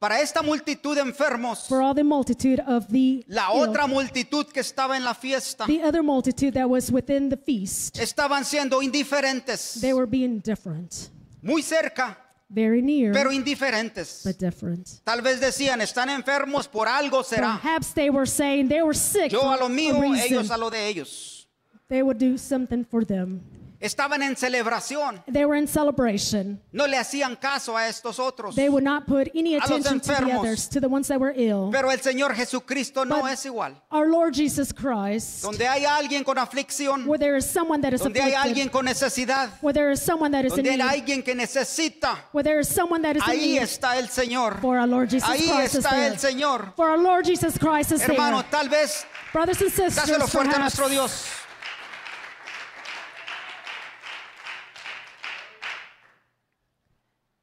[0.00, 4.46] Para esta multitud de enfermos, For all the multitude of the la ill, otra multitud
[4.52, 8.82] que estaba en la fiesta, the other multitude that was within the feast, estaban siendo
[8.82, 11.10] indiferentes, they were being different,
[11.46, 14.22] muy cerca, very near, pero indiferentes.
[14.24, 14.86] but different.
[15.04, 17.58] Tal vez decían, están enfermos por algo será.
[17.62, 20.32] Perhaps they were saying they were sick Yo for a lo mío, a reason.
[20.32, 21.48] ellos a lo de ellos.
[21.88, 23.40] They would do something for them.
[23.80, 25.22] Estaban en celebración.
[25.30, 26.60] They were in celebration.
[26.72, 28.54] No le hacían caso a estos otros.
[28.54, 31.70] They would not put any attention to the others, to the ones that were ill.
[31.70, 33.74] Pero el Señor Jesucristo no But- es igual.
[33.90, 38.00] Our Lord Jesus Christ, Donde hay alguien con aflicción, where there is someone that is
[38.00, 40.76] donde hay afflicted, alguien con necesidad, where there is someone that is in donde hay
[40.76, 44.08] need, alguien que necesita, where there is someone that is in ahí need, está el
[44.08, 44.60] Señor.
[44.60, 46.06] for our Lord Jesus Ahí Christ is está there.
[46.12, 46.72] el Señor.
[46.76, 48.50] For our Lord Jesus Christ is Hermano, there.
[48.50, 51.26] tal vez Brothers and sisters, dáselo fuerte a perhaps, nuestro Dios.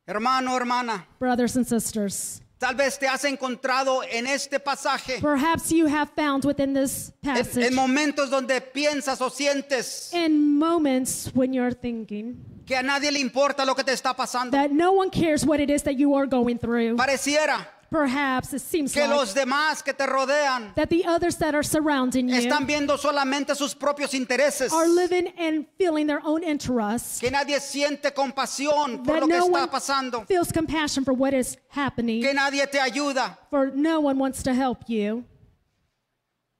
[0.05, 5.87] Hermano, hermana, brothers and sisters, tal vez te has encontrado en este pasaje, perhaps you
[5.87, 11.53] have found within this en, passage en momentos donde piensas o sientes in moments when
[11.53, 12.35] you're thinking
[12.65, 14.51] que a nadie le importa lo que te está pasando.
[14.51, 16.97] that no one cares what it is that you are going through.
[16.97, 21.53] Pareciera Perhaps it seems que like los demás que te rodean that the others that
[21.53, 24.73] are surrounding you están viendo solamente sus propios intereses.
[24.73, 27.19] are living and feeling their own interests.
[27.19, 30.27] Que nadie siente compasión por That lo que no está one pasando.
[30.27, 32.23] feels compassion for what is happening.
[32.23, 33.37] Que nadie te ayuda.
[33.51, 35.23] For no one wants to help you.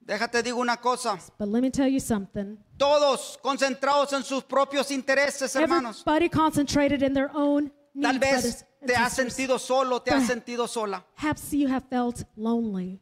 [0.06, 1.18] Déjate digo una cosa.
[1.36, 2.58] But let me tell you something.
[2.78, 6.02] Todos concentrados en sus propios intereses, hermanos.
[6.02, 10.68] Everybody concentrated in their own Tal vez te has sentido solo, te has Perhaps- sentido
[10.68, 11.04] sola.
[11.16, 13.00] Perhaps you have felt lonely.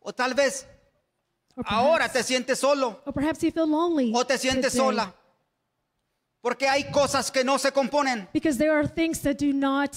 [0.00, 0.66] O tal vez
[1.56, 4.12] Or ahora perhaps, te sientes solo or perhaps you feel lonely.
[4.14, 4.78] o te sientes today.
[4.86, 5.14] sola.
[6.40, 8.28] Porque hay cosas que no se componen.
[8.32, 9.94] Because there are things that do not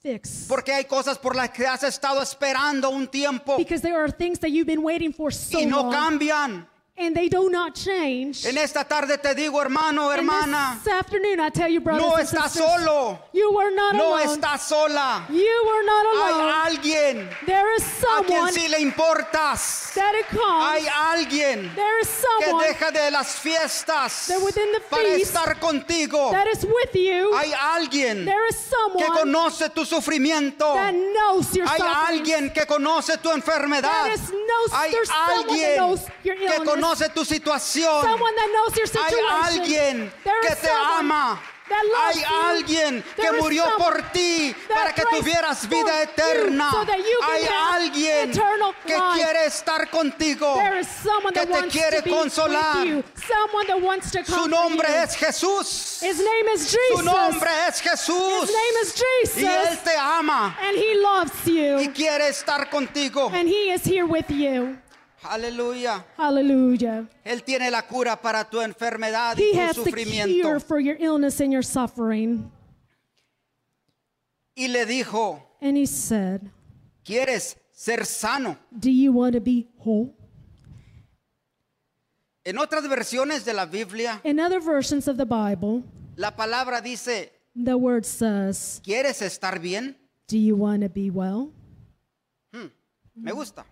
[0.00, 0.46] fix.
[0.48, 4.38] Porque hay cosas por las que has estado esperando un tiempo Because there are things
[4.38, 5.92] that you've been waiting for so y no long.
[5.92, 6.68] cambian.
[7.00, 8.44] And they do not change.
[8.44, 12.16] En esta tarde te digo, hermano, And hermana, this afternoon, I tell you, brothers no
[12.16, 14.26] estás sisters, solo, you were not no alone.
[14.36, 15.24] estás sola.
[15.30, 16.52] You were not Hay alone.
[16.66, 19.94] alguien There is a quien someone sí le importas.
[19.94, 20.64] that it comes.
[20.72, 25.60] Hay alguien there is que someone deja de las fiestas that within the para estar
[25.60, 26.32] contigo.
[26.32, 27.32] that is with you.
[27.36, 30.74] Hay alguien there is que someone conoce tu sufrimiento.
[30.74, 32.18] that knows your Hay suffering.
[32.18, 33.82] alguien que conoce tu enfermedad.
[33.82, 36.66] That is knows- Hay someone that alguien knows your que illness.
[36.88, 38.02] Conoce tu situación.
[38.02, 41.40] Someone that knows your Hay alguien There que te ama.
[41.68, 42.46] that loves Hay you.
[42.48, 46.70] alguien que murió por ti para que tuvieras vida eterna.
[47.22, 48.32] Hay alguien
[48.86, 50.58] que quiere estar contigo.
[51.34, 52.86] Que te quiere consolar.
[54.26, 56.02] Su nombre es Jesús.
[56.02, 56.96] His name is Jesus.
[56.96, 58.44] Su nombre es Jesús.
[58.44, 59.42] His name is Jesus.
[59.42, 61.92] Y Él te ama and he loves y you.
[61.92, 63.30] quiere estar contigo.
[65.22, 66.04] Aleluya.
[66.16, 67.08] Hallelujah.
[67.24, 70.42] Él tiene la cura para tu enfermedad y He tu has the sufrimiento.
[70.42, 72.50] cure for your illness and your suffering.
[74.56, 76.50] Y le dijo, And he said,
[77.04, 78.56] ¿quieres ser sano?
[78.70, 80.14] Do you want to be whole?
[82.44, 85.82] En otras versiones de la Biblia, In other versions of the Bible,
[86.16, 89.96] la palabra dice, the word says, ¿quieres estar bien?
[90.28, 91.50] Do you want to be well?
[93.20, 93.64] Me gusta.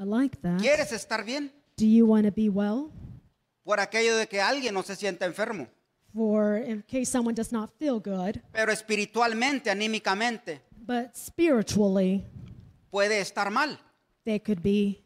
[0.00, 0.58] I like that.
[0.60, 1.52] ¿Quieres estar bien?
[1.76, 2.90] Do you want to be well?
[3.64, 5.68] Por aquello de que alguien no se sienta enfermo,
[6.14, 12.24] For in case someone does not feel good, pero espiritualmente, anímicamente, but spiritually,
[12.90, 13.78] puede estar mal,
[14.24, 15.04] they could be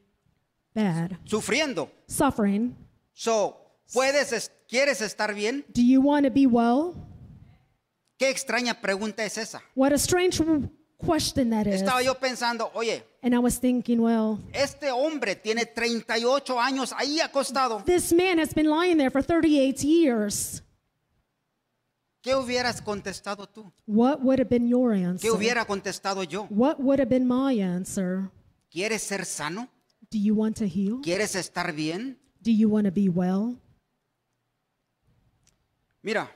[0.75, 1.19] bad.
[1.25, 1.91] sufriendo.
[2.07, 2.75] Suffering.
[3.13, 3.57] So,
[3.93, 5.65] ¿puedes, es- ¿quieres estar bien?
[5.75, 6.95] Do you want to be well?
[8.17, 9.61] Qué extraña pregunta es esa.
[9.75, 10.41] What a strange
[11.05, 11.83] question that is.
[11.83, 17.21] Estaba yo pensando, oye, And I was thinking, well, este hombre tiene 38 años ahí
[17.21, 17.83] acostado.
[17.85, 20.63] this man has been lying there for 38 years.
[22.23, 23.71] ¿qué hubieras contestado tú?
[23.87, 25.31] What would have been your ¿Qué answer?
[25.31, 26.47] hubiera contestado yo?
[26.51, 28.31] What would have been my answer?
[28.71, 29.69] ¿Quieres ser sano?
[30.11, 31.01] Do you want to heal?
[31.03, 32.19] ¿Quieres estar bien?
[32.41, 33.57] Do you want to be well?
[36.03, 36.31] Mira,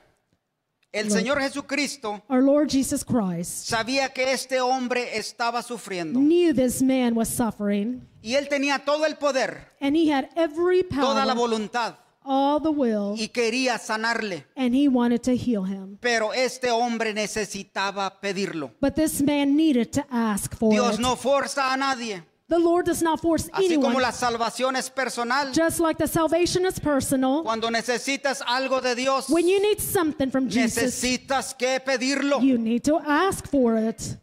[0.91, 1.11] el.
[1.11, 7.15] Señor Jesucristo Our Lord Jesus Christ sabía que este hombre estaba sufriendo knew this man
[7.15, 11.49] was suffering, y él tenía todo el poder, and he had every toda la power,
[11.49, 14.45] voluntad all the will, y quería sanarle.
[14.55, 15.97] and he wanted to heal him.
[15.99, 18.71] Pero este hombre necesitaba pedirlo.
[18.79, 20.99] But this man needed to ask for Dios it.
[20.99, 22.23] no forza a nadie.
[22.49, 24.01] The Lord does not force Así como anyone.
[24.01, 25.51] la salvación es personal.
[25.53, 30.31] Just like the salvation is personal, Cuando necesitas algo de Dios, when you need something
[30.31, 32.41] from Jesus, necesitas que pedirlo.
[32.41, 34.17] you need to ask for it.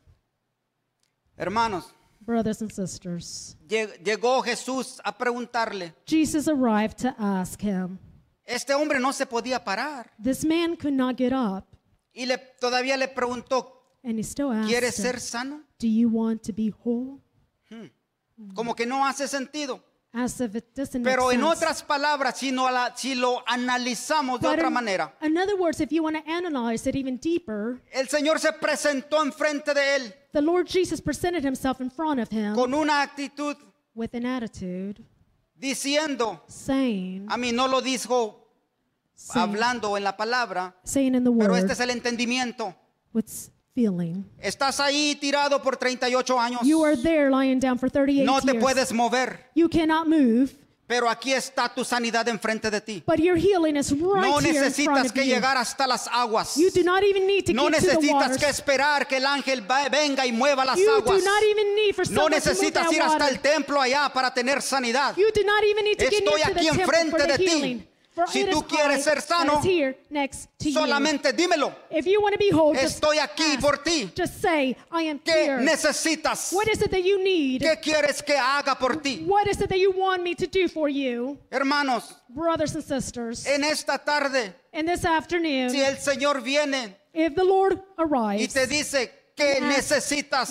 [1.39, 1.85] Hermanos,
[2.21, 5.95] Brothers and sisters, llegó Jesús a preguntarle.
[6.07, 8.01] Jesus arrived to ask him.
[8.45, 10.11] Este hombre no se podía parar.
[10.21, 11.65] This man could not get up,
[12.13, 13.71] Y le, todavía le preguntó,
[14.03, 15.61] and he still asked ¿quieres him, ser sano?
[15.79, 17.21] Do you want to be whole?
[17.71, 17.87] Hmm.
[18.55, 19.83] Como que no hace sentido.
[20.13, 21.53] As if it doesn't Pero en sense.
[21.57, 25.57] otras palabras, si, no la- si lo analizamos de But otra in, manera, in other
[25.57, 29.97] words, if you want to analyze it even deeper, el Señor se presentó enfrente de
[29.97, 33.57] él the Lord Jesus presented himself in front of him con una actitud
[33.95, 35.03] with an attitude
[35.55, 38.49] diciendo, saying, a mí no lo dijo
[39.15, 42.75] saying, hablando en la palabra, saying in the pero word, este es el entendimiento.
[43.13, 44.25] what's feeling.
[44.41, 48.47] Estás ahí tirado por 38 años, You are there lying down for 38 no te
[48.53, 48.63] years.
[48.65, 50.49] puedes mover, You cannot move,
[50.89, 53.03] pero aquí está tu sanidad enfrente de ti.
[53.07, 55.35] but your healing is right No here in front necesitas of que you.
[55.35, 56.57] llegar hasta las aguas.
[56.57, 58.39] You do not even need to No get to the necesitas waters.
[58.39, 61.19] que esperar que el ángel va- venga y mueva las you aguas.
[61.23, 63.29] do not even need for No someone to move necesitas that ir hasta water.
[63.35, 65.15] el templo allá para tener sanidad.
[65.19, 67.27] You do not even need to get Estoy into the aquí temple enfrente for the
[67.27, 67.45] de ti.
[67.51, 67.87] healing.
[68.33, 69.61] si tú quieres ser sano,
[70.73, 71.71] solamente dímelo.
[72.81, 74.11] Estoy aquí por ti.
[75.25, 76.51] ¿Qué necesitas?
[77.61, 79.25] ¿Qué quieres que haga por ti?
[81.51, 82.15] Hermanos,
[83.47, 84.55] en esta tarde,
[85.71, 86.97] si el Señor viene
[88.39, 90.51] y te dice, ¿qué necesitas?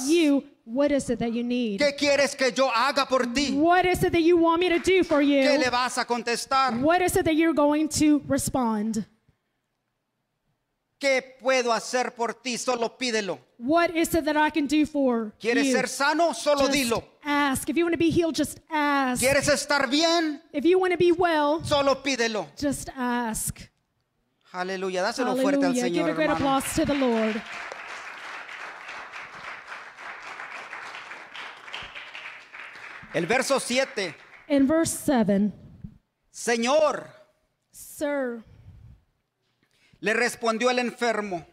[0.66, 1.80] What is it that you need?
[1.80, 3.52] ¿Qué quieres que yo haga por ti?
[3.54, 5.60] What is it that you want me to do for ¿Qué you?
[5.60, 6.80] le vas a contestar?
[6.82, 9.06] What is it that you're going to respond?
[11.00, 12.58] ¿Qué puedo hacer por ti?
[12.58, 13.38] Solo pídelo.
[13.58, 15.74] What is it that I can do for ¿Quieres you?
[15.74, 16.34] ser sano?
[16.34, 17.04] Solo Just dilo.
[17.24, 17.70] ask.
[17.70, 19.22] If you want to be healed, just ask.
[19.22, 20.42] ¿Quieres estar bien?
[20.54, 22.48] If you want to be well, Solo pídelo.
[22.58, 23.60] just ask.
[24.54, 25.04] Aleluya.
[25.04, 25.90] Dáselo fuerte al Hallelujah.
[25.90, 26.58] Give Señor, a great hermano.
[26.58, 27.42] applause to the Lord.
[33.16, 34.14] El verso 7.
[34.50, 35.52] In verse 7,
[36.30, 37.08] Señor,
[37.72, 38.44] Sir,
[40.02, 41.46] le respondió el enfermo.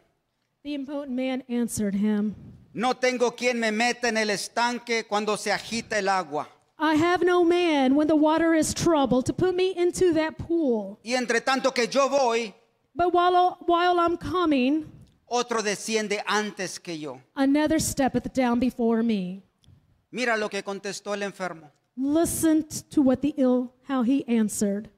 [0.64, 2.34] the impotent man answered him,
[2.74, 6.48] No tengo quien me meta en el estanque cuando se agita el agua.
[6.80, 10.98] I have no man when the water is troubled to put me into that pool.
[11.04, 12.52] Y entre tanto que yo voy,
[12.94, 14.90] But while, while I'm coming,
[15.30, 17.20] otro desciende antes que yo.
[17.36, 19.44] another steppeth down before me.
[20.12, 21.72] Mira lo que contestó el enfermo.
[21.96, 24.90] Listen to what the ill, how he answered.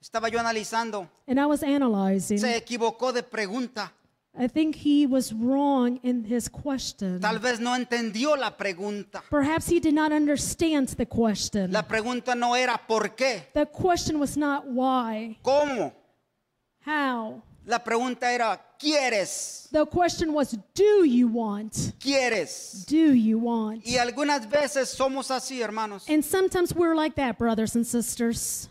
[0.00, 1.08] Estaba yo analizando.
[1.26, 2.38] And I was analyzing.
[2.38, 3.92] Se equivocó de pregunta.
[4.36, 7.20] I think he was wrong in his question.
[7.20, 9.22] Tal vez no entendió la pregunta.
[9.30, 11.70] Perhaps he did not understand the question.
[11.70, 13.48] La pregunta no era ¿por qué?
[13.54, 15.92] The question was not why, ¿Cómo?
[16.84, 17.42] how.
[17.66, 19.68] La pregunta era ¿quieres?
[19.72, 21.92] The question was, do you want?
[21.98, 22.84] ¿Quieres?
[22.86, 23.86] Do you want?
[23.86, 26.04] Y algunas veces somos así, hermanos.
[26.08, 28.68] And sometimes we're like that, brothers and sisters.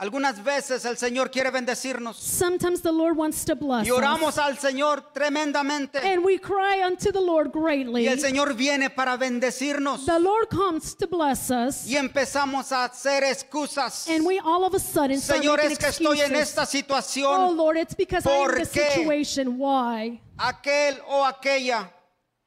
[0.00, 2.16] Algunas veces el Señor quiere bendecirnos.
[2.16, 4.38] Sometimes the Lord wants to bless Y oramos us.
[4.38, 5.98] al Señor tremendamente.
[5.98, 8.04] And we cry unto the Lord greatly.
[8.04, 10.06] Y el Señor viene para bendecirnos.
[10.06, 11.84] The Lord comes to bless us.
[11.86, 14.08] Y empezamos a hacer excusas.
[14.08, 17.56] And we all of a sudden Señor, es que estoy en esta Oh situación.
[17.56, 18.90] Lord, it's because I'm in ¿Por this qué?
[18.90, 19.58] situation.
[19.58, 20.20] Why?
[20.38, 21.92] Aquel o aquella.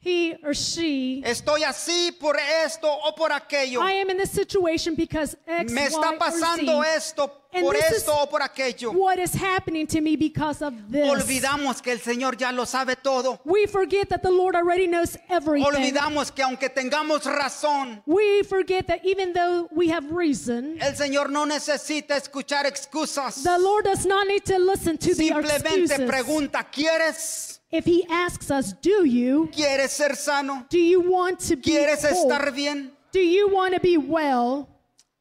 [0.04, 1.22] He or she.
[1.24, 2.36] Estoy así por
[2.66, 3.82] esto o por aquello.
[3.82, 6.96] I am in this situation because X, Me Y, está or Z.
[6.96, 8.94] esto And por esto o por aquello.
[8.94, 11.06] What is happening to me because of this?
[11.06, 13.42] Olvidamos que el Señor ya lo sabe todo.
[13.46, 15.72] We forget that the Lord already knows everything.
[15.72, 21.30] Olvidamos que aunque tengamos razón, We forget that even though we have reason, el Señor
[21.30, 23.44] no necesita escuchar excusas.
[23.44, 26.00] the Lord does not need to listen to the excuses.
[26.10, 27.60] pregunta, ¿quieres?
[27.72, 29.50] If he asks us, do you?
[29.54, 30.66] ¿Quieres ser sano?
[30.70, 32.30] Do you want to be ¿Quieres whole?
[32.30, 32.92] estar bien?
[33.14, 34.68] Do you want to be well?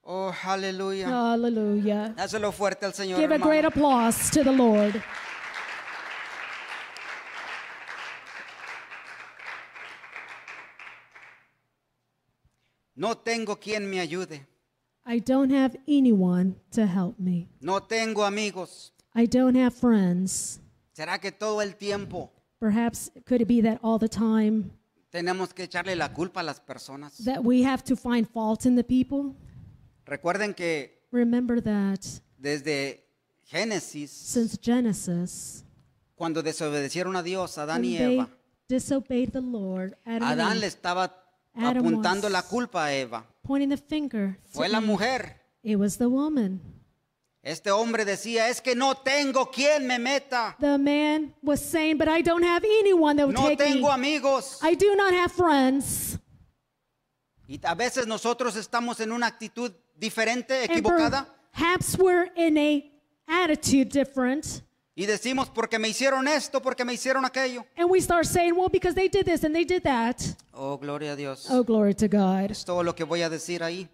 [0.04, 1.06] Oh, hallelujah.
[1.06, 2.12] Hallelujah.
[2.16, 3.18] Dáselo fuerte al Señor.
[3.20, 3.44] Give hermano.
[3.44, 5.00] a great applause to the Lord.
[12.96, 14.40] No tengo quien me ayude.
[15.06, 17.48] I don't have anyone to help me.
[17.60, 18.92] No tengo amigos.
[19.14, 20.60] I don't have friends.
[20.92, 22.30] ¿Será que todo el tiempo
[22.64, 24.70] Perhaps could it be that all the time
[25.10, 27.24] tenemos que echarle la culpa a las personas?
[27.24, 29.34] that we have to find fault in the people?
[30.06, 32.00] Recuerden que Remember that
[32.38, 33.02] desde
[33.50, 35.64] Génesis, since Genesis,
[36.14, 38.28] cuando desobedecieron a Dios, Adán when y they Eva,
[38.68, 41.16] disobeyed the Lord, Adam and Adán Eve, le estaba
[41.54, 43.24] Adam apuntando was- la culpa a Eva.
[43.42, 44.86] pointing the finger to Fue la Eve.
[44.86, 45.36] mujer.
[45.62, 46.60] It was the woman.
[47.42, 50.56] Este hombre decía, es que no tengo quien me meta.
[50.60, 53.94] The man was saying, "But I don't have anyone that would No take tengo me.
[53.94, 54.58] amigos.
[54.62, 56.18] I do not have friends."
[57.48, 62.84] Y a veces nosotros estamos en una actitud diferente, equivocada, perhaps we're in a
[63.26, 64.62] attitude different,
[64.94, 67.64] y decimos, porque me hicieron esto, porque me hicieron aquello.
[67.76, 70.20] and we start saying, "Well, because they did this and they did that."
[70.52, 71.46] Oh, gloria a Dios.
[71.50, 72.50] Oh, glory to God.
[72.50, 73.88] Es todo lo que voy a decir ahí.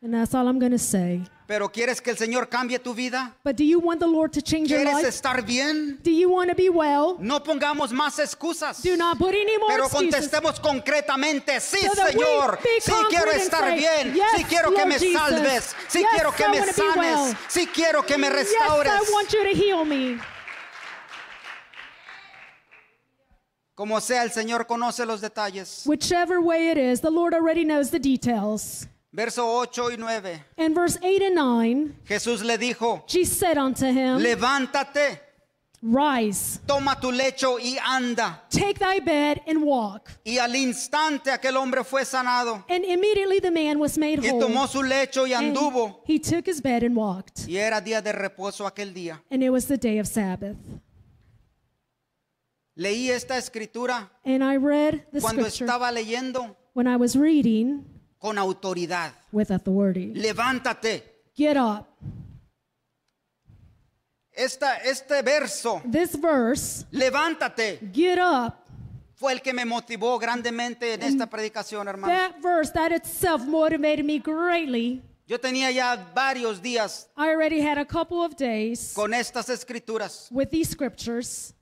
[0.00, 1.22] And that's all I'm going to say.
[1.48, 3.34] Pero ¿quieres que el Señor cambie tu vida?
[3.42, 5.08] But do you want the Lord to change your ¿Quieres life?
[5.08, 5.98] estar bien?
[6.04, 7.16] Do you want to be well?
[7.18, 8.80] No pongamos más excusas.
[8.82, 10.30] Do not put any more Pero excuses.
[10.30, 14.88] contestemos concretamente, sí So Señor, sí quiero estar say, bien, "Yes, sí quiero que Lord
[14.88, 15.12] me Jesus.
[15.18, 17.36] salves, sí Yes, quiero que I me sanes, well.
[17.48, 18.92] sí quiero que me Yes, restaures.
[18.92, 20.18] I want you to heal me.
[23.74, 25.82] Como sea, el Señor conoce los detalles.
[25.86, 28.86] Whichever way it is, the Lord already knows the details.
[29.10, 30.44] Verso 8 y 9.
[30.58, 35.20] In verse 8 and 9, Jesús le dijo, she said unto him, levántate,
[35.80, 38.42] Rise, toma tu lecho y anda.
[38.50, 40.10] take thy bed and walk.
[40.24, 44.40] Y al instante aquel hombre fue sanado And immediately the man was made y whole.
[44.40, 46.02] tomó su lecho y and anduvo.
[46.04, 47.46] he took his bed and walked.
[47.48, 49.22] Y era día de reposo aquel día.
[49.30, 50.56] And it was the day of Sabbath.
[52.76, 57.84] Leí esta escritura And I read the cuando scripture estaba leyendo when I was reading
[58.18, 59.12] con autoridad.
[59.32, 60.12] with authority.
[60.14, 61.02] Levántate.
[61.36, 61.86] Get up.
[64.32, 68.54] Esta, este verso, This verse, levántate, get up.
[69.16, 72.14] fue el que me motivó grandemente en esta predicación, hermano.
[72.14, 75.02] That verse, that itself motivated me greatly.
[75.26, 80.28] Yo tenía ya varios días I already had a couple of days con estas escrituras,
[80.30, 81.52] with these scriptures,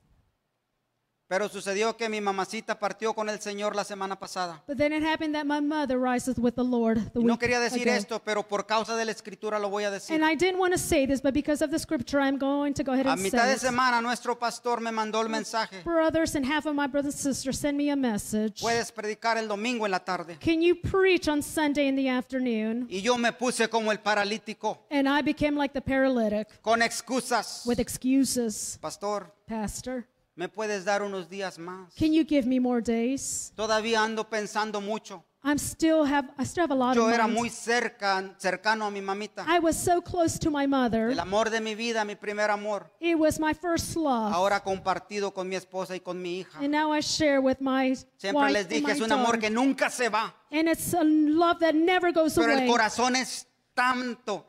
[1.29, 4.63] pero sucedió que mi mamacita partió con el Señor la semana pasada.
[4.67, 7.41] but then it happened that my mother rises with the Lord the Y no week
[7.41, 7.97] quería decir ago.
[7.97, 10.15] esto, pero por causa de la escritura lo voy a decir.
[10.15, 12.85] And I didn't want to say this, but because of the scripture, I'm going to
[12.85, 13.73] go ahead A and mitad de say it.
[13.73, 15.83] semana nuestro pastor me mandó el mensaje.
[15.85, 18.61] Brothers and half of my brothers and sisters send me a message.
[18.61, 20.37] Puedes predicar el domingo en la tarde.
[20.41, 22.87] Can you preach on Sunday in the afternoon?
[22.89, 27.67] Y yo me puse como el paralítico, And I became like the paralytic con excusas.
[27.67, 28.79] with excuses.
[28.81, 30.07] Pastor, Pastor,
[30.37, 31.93] ¿me puedes dar unos días más?
[31.99, 33.53] can you give me more days?
[33.57, 35.25] Todavía ando pensando mucho.
[35.43, 38.91] I'm still have I still have a lot Yo of era muy cerca, cercano a
[38.91, 39.45] mi mamita.
[39.47, 41.11] I was so close to my mother.
[41.11, 42.91] El amor de mi vida, mi primer amor.
[42.99, 44.33] It was my first love.
[44.35, 46.59] Ahora compartido con mi esposa y con mi hija.
[46.59, 49.35] And now I share with my Siempre wife les and dije, my es un amor
[49.35, 49.41] daughter.
[49.43, 50.35] que nunca se va.
[50.51, 54.45] And it's a love that never goes Pero el corazón es tanto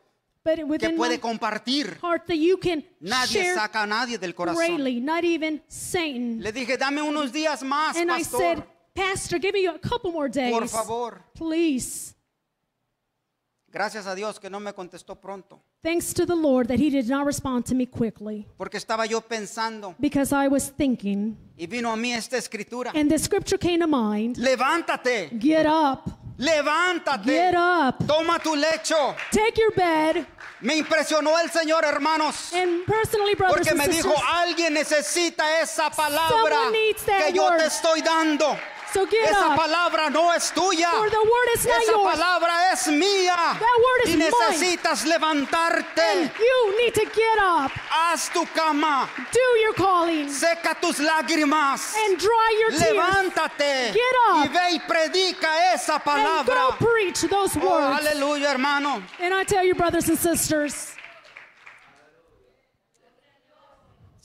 [0.55, 1.97] que puede compartir.
[2.01, 4.55] heart that you can Nadie share saca a nadie del corazón.
[4.57, 6.41] greatly, not even Satan.
[6.41, 8.77] Le dije, dame unos días más, And I said, pastor.
[8.95, 10.51] Pastor, give me a couple more days.
[10.51, 11.21] Por favor.
[11.35, 12.15] Please.
[13.69, 15.61] Gracias a Dios que no me contestó pronto.
[15.83, 19.21] Thanks to the Lord that He did not respond to me quickly Porque estaba yo
[19.21, 22.91] pensando because I was thinking, y vino a mí esta escritura.
[22.95, 27.25] and the scripture came to mind Levántate, get up, levántate.
[27.25, 29.15] get up, Toma tu lecho.
[29.31, 30.25] take your bed.
[30.61, 32.51] Me impresionó el Señor, hermanos.
[32.53, 37.57] And personally, brothers Porque and me sisters, dijo, alguien necesita esa palabra que yo word.
[37.59, 38.57] te estoy dando.
[38.97, 39.59] So get Esa up.
[39.59, 40.89] palabra no es tuya.
[40.97, 42.17] For the word is not Esa yours.
[42.17, 43.37] palabra es mía.
[43.85, 44.31] word is y mine.
[44.31, 46.31] necesitas levantarte.
[46.39, 49.07] You need to get up, Haz tu cama.
[49.31, 51.93] do your calling, Seca tus lágrimas.
[52.05, 53.93] and dry your tears, Levántate.
[53.93, 54.45] Get up.
[54.45, 56.55] Y ve y predica esa and palabra.
[56.55, 59.03] go preach those Oh, aleluya, hermano.
[59.19, 60.93] And I tell you, brothers and sisters,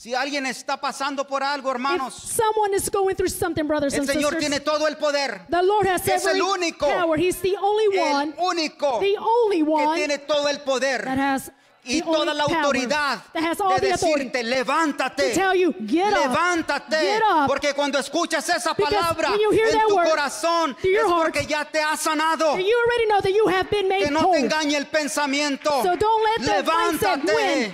[0.02, 4.00] Si alguien está pasando por algo, if hermanos, someone is going through something, brothers el
[4.00, 5.42] and Señor sisters, tiene todo el poder.
[5.48, 6.88] the Lord has Es every el único.
[6.88, 7.16] power.
[7.16, 11.06] He's the only El one, único the only que one tiene todo el that poder
[11.08, 11.52] has
[11.84, 15.34] y the toda la autoridad that has all de decirte, levántate.
[15.34, 17.46] to tell you, get up, Levántate, get up.
[17.46, 21.64] porque cuando escuchas esa Because palabra en that tu word corazón es heart, porque ya
[21.64, 22.58] te ha sanado.
[22.58, 24.32] You already know that you have been made Que no whole.
[24.36, 25.70] te engañe el pensamiento.
[25.84, 27.72] So don't let Levántate.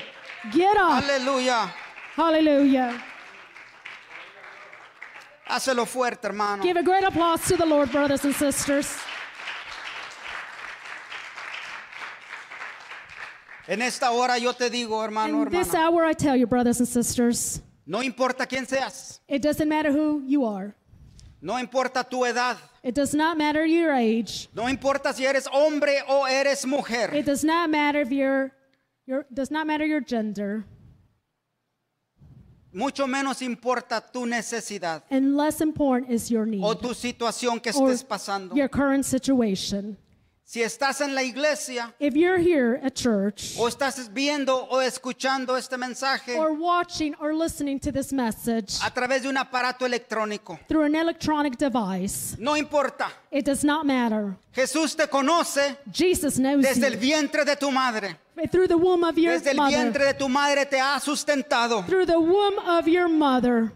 [0.53, 1.03] Get up.
[1.03, 1.75] Aleluya.
[2.19, 3.01] Hallelujah.
[5.49, 6.65] Hazlo fuerte, hermano.
[6.65, 8.99] Give a great applause to the Lord, brothers and sisters.
[13.69, 16.89] En esta hora yo te digo, hermano, In this hour, I tell you, brothers and
[16.89, 20.75] sisters, no importa quién seas, it doesn't matter who you are.
[21.41, 24.49] no importa tu edad, It does not matter your age.
[24.57, 28.51] no importa si eres hombre o eres mujer, It does not matter if you're,
[29.07, 30.65] your does not matter your gender.
[32.79, 37.71] Mucho menos importa tu necesidad and less important is your need o tu situación que
[37.71, 38.55] or estés pasando.
[38.55, 39.97] your current situation.
[40.45, 45.59] Si estás en la iglesia If you're here at church o estás viendo o escuchando
[45.59, 50.59] este mensaje or watching or listening to this message a través de un aparato electrónico,
[50.67, 53.11] through an electronic device, no importa.
[53.31, 54.39] it does not matter.
[54.55, 58.17] Jesús te conoce Jesus knows desde el vientre de tu madre.
[58.47, 59.77] Through the womb of your Desde el mother.
[59.77, 61.83] vientre de tu madre te ha sustentado.
[61.87, 63.73] Through the womb of your mother.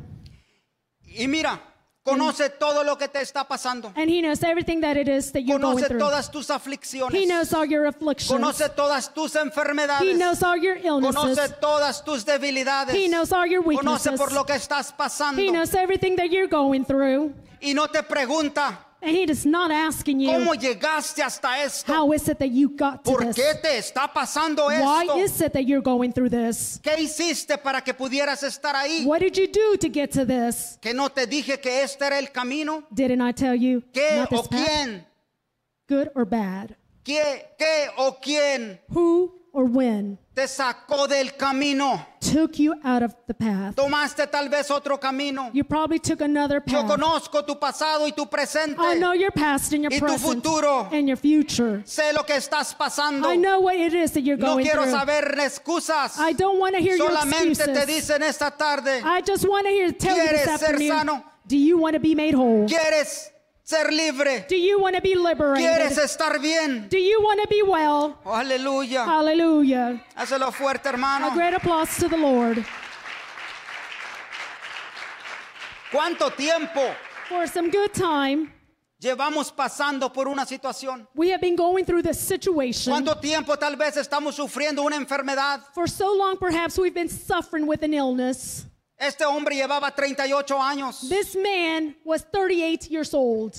[1.04, 1.60] Y mira,
[2.04, 3.92] conoce todo lo que te está pasando.
[3.96, 5.98] And he knows everything that it is that you're going Conoce through.
[5.98, 7.26] todas tus He aflicciones.
[7.28, 8.30] knows all your afflictions.
[8.30, 10.16] Conoce todas tus He enfermedades.
[10.16, 11.16] knows all your illnesses.
[11.38, 12.94] Conoce todas tus debilidades.
[12.94, 14.18] He knows all your Conoce weaknesses.
[14.18, 15.40] por lo que estás pasando.
[15.40, 17.32] He knows everything that you're going through.
[17.60, 21.92] Y no te pregunta, And he is not asking you, ¿cómo llegaste hasta esto?
[21.92, 23.36] how is it that you got to ¿Por this?
[23.36, 26.78] qué te está pasando Why is it that you're going through this?
[26.80, 29.04] ¿Qué hiciste para que pudieras estar ahí?
[29.04, 30.78] What did you do to get to this?
[30.80, 32.84] ¿Que no te dije que este era el camino?
[32.94, 35.04] Didn't I tell you ¿Qué o quién?
[35.88, 36.76] Good or bad?
[37.04, 42.06] ¿Qué, qué o quién Who or when te sacó del camino?
[42.20, 43.74] took you out of the path?
[43.76, 45.50] Tomaste tal vez otro camino.
[45.52, 46.86] You probably took another Yo path.
[46.90, 48.76] conozco tu pasado y tu presente.
[48.80, 50.88] I know your past and your Y tu present futuro.
[50.92, 51.82] and your future.
[51.84, 53.28] Sé lo que estás pasando.
[53.30, 54.92] I know what it is that you're No going quiero through.
[54.98, 56.18] saber excusas.
[56.18, 57.86] I don't want to hear your Solamente te excuses.
[57.86, 60.88] dice en esta tarde, I just want to hear tell you this ¿Quieres ser afternoon.
[60.96, 61.24] sano?
[61.46, 62.66] Do you want to be made whole?
[62.66, 63.31] ¿quieres
[63.64, 64.44] ser libre?
[64.48, 65.64] Do you want to be liberated?
[65.64, 66.88] ¿Quieres estar bien?
[66.88, 68.18] Do you want to be well?
[68.24, 69.04] Oh, aleluya.
[69.04, 70.02] Hallelujah.
[70.16, 71.30] Hazlo fuerte, A hermano.
[71.34, 72.64] great applause to the Lord.
[75.90, 76.80] ¿Cuánto tiempo
[77.28, 78.50] For some good time,
[78.98, 81.06] llevamos pasando por una situación?
[81.14, 82.92] we have been going through this situation.
[82.92, 85.60] ¿Cuánto tiempo tal vez estamos sufriendo una enfermedad?
[85.74, 88.64] For so long, perhaps we've been suffering with an illness.
[89.02, 91.08] Este hombre llevaba 38 años.
[91.08, 93.52] This man was 38 years old.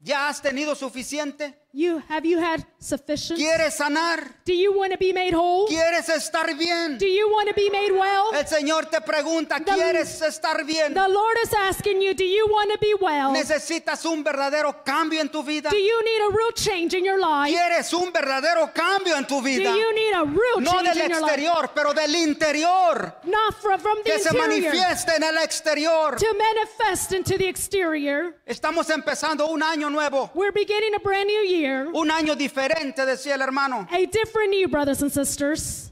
[0.00, 1.54] ¿Ya has tenido suficiente?
[1.76, 3.36] You have you had sufficient?
[3.36, 4.20] ¿Quieres sanar?
[4.46, 5.66] Do you want to be made whole?
[5.66, 6.98] ¿Quieres estar bien?
[6.98, 8.32] Do you want to be made well?
[8.32, 10.94] El Señor te pregunta, The- ¿quieres estar bien?
[10.94, 13.32] The Lord is asking you, do you want to be well?
[13.32, 15.68] ¿Necesitas un verdadero cambio en tu vida?
[15.68, 17.52] Do you need a real change in your life?
[17.52, 21.10] ¿Quieres un verdadero cambio en tu Do you need a real No change del in
[21.10, 21.32] your life?
[21.32, 23.14] exterior, pero del interior.
[23.24, 24.70] Not from, from the Que se interior.
[24.70, 26.16] manifieste en el exterior.
[26.18, 28.36] To manifest into the exterior.
[28.46, 30.30] Estamos empezando un año nuevo.
[30.34, 31.63] We're beginning a brand new year.
[31.94, 33.86] Un año diferente, decía el hermano.
[33.90, 35.90] A different year, brothers and sisters.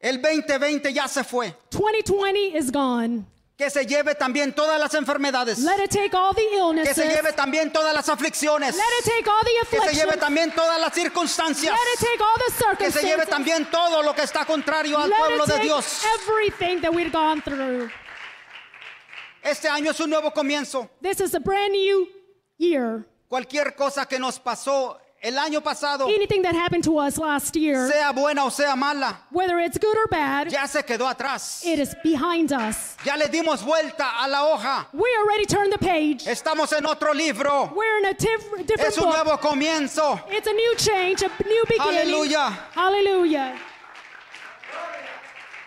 [0.00, 1.54] El 2020 ya se fue.
[1.70, 3.24] 2020 is gone.
[3.56, 5.58] Que se lleve también todas las enfermedades.
[5.58, 6.94] Let it take all the Que illnesses.
[6.94, 8.76] se lleve también todas las aflicciones.
[8.76, 10.20] Let it take all the Que se lleve afflictions.
[10.20, 11.72] también todas las circunstancias.
[11.74, 13.28] Let it take all the Que se lleve circumstances.
[13.28, 16.04] también todo lo que está contrario al Let pueblo it de take Dios.
[16.20, 17.90] everything that we've gone through.
[19.42, 20.88] Este año es un nuevo comienzo.
[21.02, 22.06] This is a brand new
[22.58, 23.04] year.
[23.28, 27.90] Cualquier cosa que nos pasó el año pasado, Anything that happened to us last year,
[27.90, 31.62] sea buena o sea mala, whether it's good or bad, ya se quedó atrás.
[31.64, 32.96] it is behind us.
[33.04, 34.86] Ya le dimos vuelta a la hoja.
[34.92, 36.24] We already turned the page.
[36.26, 37.70] Estamos en otro libro.
[37.74, 39.14] We're in a tif- different Es un book.
[39.24, 40.20] nuevo comienzo.
[40.30, 41.98] It's a new change, a new beginning.
[41.98, 42.50] Aleluya.
[42.74, 43.56] Hallelujah.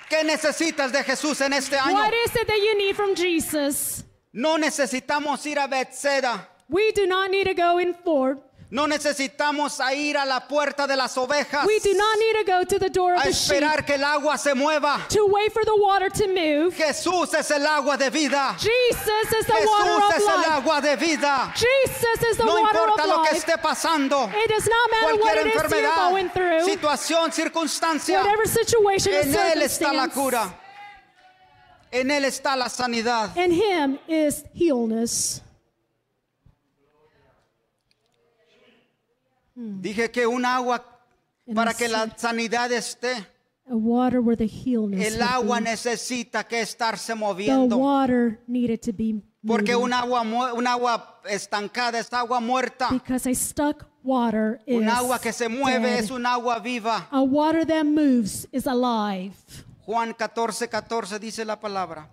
[0.09, 1.93] ¿Qué necesitas de Jesús en este año?
[1.93, 4.03] What is it that you need from Jesus?
[4.33, 6.47] No necesitamos ir a Bethsaida.
[6.71, 8.37] We do not need to go in for.
[8.73, 12.43] No necesitamos a ir a la puerta de las ovejas We do not need to
[12.49, 15.05] go to the door of a the sheep esperar que el agua se mueva.
[15.09, 16.73] to wait for the water to move.
[16.73, 18.55] Jesús es el agua de vida.
[18.57, 20.47] Jesus is the water Jesús of es el life.
[20.51, 21.51] agua de vida.
[21.53, 23.45] Jesus is the No water importa of lo que life.
[23.45, 24.29] esté pasando.
[24.33, 26.63] It does not matter what Cualquier it is enfermedad, going through.
[26.63, 28.21] situación, circunstancia.
[28.23, 30.47] Whatever situation En Él está la cura.
[31.91, 33.35] En Él está la sanidad.
[33.35, 35.41] In Him is healness.
[39.81, 40.85] Dije que un agua
[41.47, 43.27] And para que la sanidad esté.
[43.69, 44.49] A water where the
[45.05, 47.77] El agua necesita que estarse The moviendo.
[47.77, 52.89] water needed to be Porque un agua, un agua estancada es agua muerta.
[52.91, 55.99] Because a stuck water is Un agua que se mueve dead.
[55.99, 57.07] es un agua viva.
[57.11, 59.33] A water that moves is alive.
[59.85, 62.09] Juan 14, 14 dice la palabra.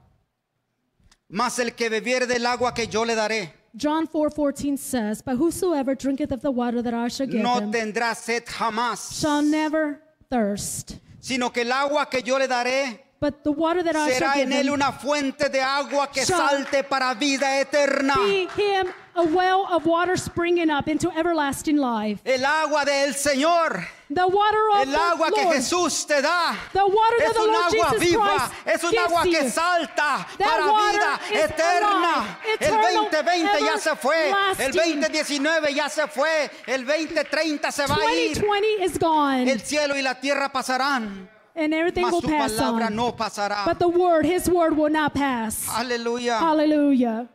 [1.28, 5.94] Mas el que bebiere del agua que yo le daré, John 4:14 says, "But whosoever
[5.94, 10.00] drinketh of the water that I shall give no him tendrá sed jamás, shall never
[10.28, 14.30] thirst, sino que el agua que yo le daré but the water that I shall
[14.30, 18.14] será give en él him una fuente de agua que shall salte para vida eterna.
[18.16, 22.20] be him a well of water springing up into everlasting life.
[22.24, 26.56] El agua del Señor, The water of el agua the que Lord, Jesús te da.
[26.72, 32.38] the water Es un agua Jesus viva, es un agua que salta para vida eterna.
[32.42, 35.00] El eternal, 2020 ya se fue, el everlasting.
[35.00, 38.34] 2019 ya se fue, el 2030 se va a ir.
[38.40, 42.96] 2020 is gone, El cielo y la tierra pasarán, and everything mas will pass on.
[42.96, 43.12] no.
[43.12, 45.66] But the word, his word will not pass.
[45.68, 46.38] Aleluya.
[46.38, 47.28] Hallelujah.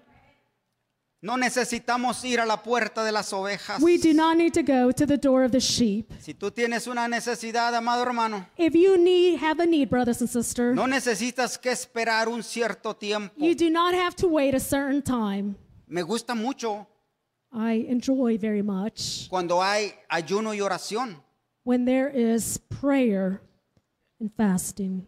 [1.24, 3.82] No necesitamos ir a la puerta de las ovejas.
[3.82, 6.12] We do not need to go to the door of the sheep.
[6.20, 10.30] Si tú tienes una necesidad, amado hermano, If you need have a need, brothers and
[10.30, 13.34] sisters, no necesitas que esperar un cierto tiempo.
[13.38, 15.56] you do not have to wait a certain time.
[15.88, 16.86] Me gusta mucho
[17.54, 21.16] I enjoy very much cuando hay ayuno y oración,
[21.64, 23.40] when there is prayer
[24.20, 25.06] and fasting.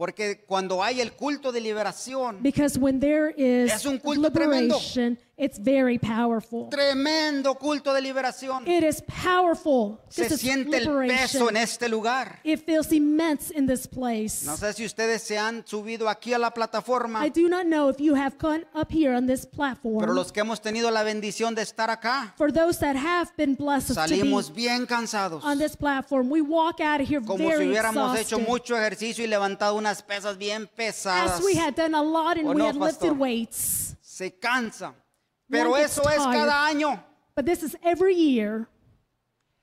[0.00, 4.76] Porque cuando hay el culto de liberación, Because when there is Es un culto tremendo.
[4.76, 6.68] liberation, it's very powerful.
[6.68, 9.98] tremendo culto de liberación, It is powerful.
[10.08, 12.40] se This is siente el peso en este lugar.
[12.44, 14.44] It feels immense in this place.
[14.44, 17.88] No sé si ustedes se han subido aquí a la plataforma, I do not know
[17.88, 20.14] if you have gone up here on this pero platform.
[20.14, 23.88] los que hemos tenido la bendición de estar acá, For those that have been blessed
[23.88, 27.44] to be salimos bien cansados, on this platform, we walk out of here como si
[27.46, 31.38] very hubiéramos hecho mucho ejercicio y levantado unas pesas bien pesadas.
[31.38, 33.96] As we had done a lot and ¿O we had lifted weights.
[34.02, 34.94] Se cansa.
[35.50, 37.02] Pero eso es cada año.
[37.34, 38.68] But this is every year.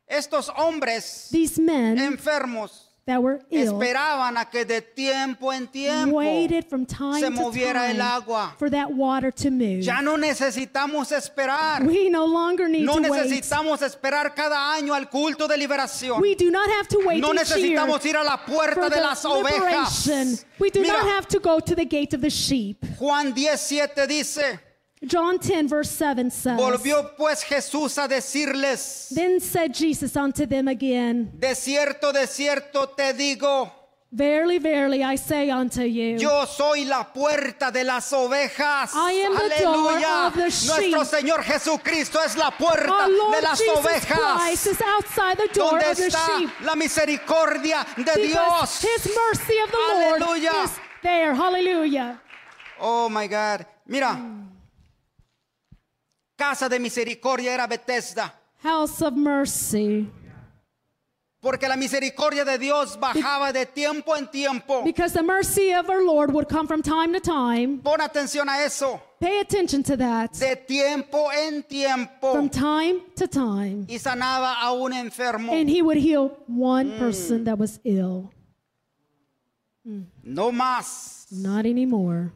[0.10, 6.16] Estos hombres These men enfermos that were ill esperaban a que de tiempo en tiempo
[6.16, 8.54] waited from time se to moviera el agua.
[8.58, 9.82] for that water to move.
[9.82, 11.86] Ya no necesitamos esperar.
[11.86, 13.12] We no longer need No to wait.
[13.26, 16.22] necesitamos esperar cada año al culto de liberación.
[16.22, 20.46] We do not have to wait No necesitamos ir a la puerta de las ovejas.
[20.60, 22.84] We do not have to go to the gate of the sheep.
[22.98, 24.60] Juan 17 dice,
[25.06, 30.68] John 10 verse 7 says, volvió pues Jesús a decirles, Then said Jesus unto them
[30.68, 33.72] again, de cierto, de cierto te digo,
[34.10, 38.92] Verily, verily, I say unto you, Yo soy la puerta de las ovejas.
[38.96, 40.94] I am the door of the sheep.
[40.94, 44.18] Nuestro Señor Jesucristo es la puerta de las Jesus ovejas.
[44.42, 46.50] Christ is outside the door Donde of the está sheep.
[46.62, 48.82] la misericordia de Because Dios.
[48.82, 50.54] His mercy of the Aleluya.
[50.54, 51.36] Lord is there.
[51.36, 52.22] Hallelujah.
[52.80, 53.66] Oh my God.
[53.86, 54.18] Mira.
[56.38, 58.32] Casa de misericordia era Bethesda.
[58.62, 60.08] House of mercy.
[61.40, 64.84] Porque la misericordia de Dios bajaba de tiempo en tiempo.
[64.84, 67.80] Because the mercy of our Lord would come from time to time.
[67.84, 69.00] Pon atención a eso.
[69.20, 70.34] Pay attention to that.
[70.34, 72.34] De tiempo en tiempo.
[72.34, 73.86] From time to time.
[73.88, 75.54] Y sanaba a un enfermo.
[75.54, 77.00] And he would heal one Mm.
[77.00, 78.32] person that was ill.
[80.24, 81.28] No más.
[81.32, 82.34] Not anymore.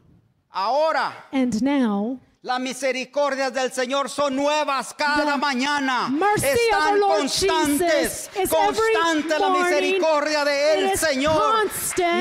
[0.54, 1.12] Ahora.
[1.32, 6.10] And now, Las misericordias del Señor son nuevas cada The mañana.
[6.42, 8.28] Están constantes.
[8.50, 11.70] Constante la misericordia de is Señor.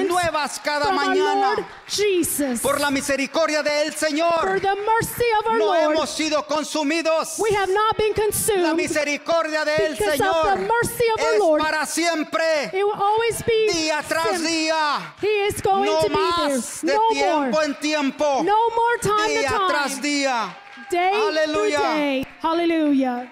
[0.07, 1.55] Nuevas cada mañana.
[2.61, 4.61] Por la misericordia de For Señor.
[4.61, 7.39] the mercy of our No Lord, hemos sido consumidos.
[7.39, 8.13] we have not been
[8.61, 10.59] La misericordia de of Señor.
[11.17, 11.61] Es Lord.
[11.63, 12.65] para siempre.
[12.71, 15.15] It will always be Día tras día.
[15.19, 16.95] He is going No to be más de there.
[16.95, 17.65] No tiempo more.
[17.65, 18.43] en tiempo.
[18.43, 20.10] No more time Día tras time.
[20.11, 20.55] Día.
[20.89, 21.77] Day Aleluya.
[21.77, 22.25] to day.
[22.41, 23.31] Hallelujah.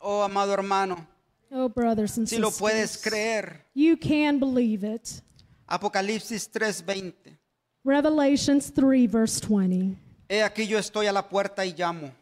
[0.00, 1.06] Oh, amado hermano.
[1.52, 2.60] Oh, brothers and Si lo sisters.
[2.60, 3.64] puedes creer.
[3.74, 5.22] You can believe it.
[5.68, 7.36] Apocalipsis 3:20.
[7.84, 9.96] Revelations 3, verse 20.
[10.28, 12.12] He aquí yo estoy a la puerta y llamo.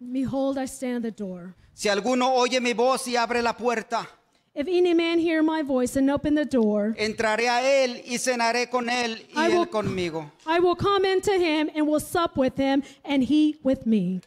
[0.00, 1.54] Behold, I stand at the door.
[1.72, 4.06] Si alguno oye mi voz y abre la puerta,
[4.56, 8.70] If any man hear my voice and open the door, entraré a él y cenaré
[8.70, 10.30] con él y I will- él conmigo.
[10.46, 14.20] I will come into him and will sup with him, and he with me.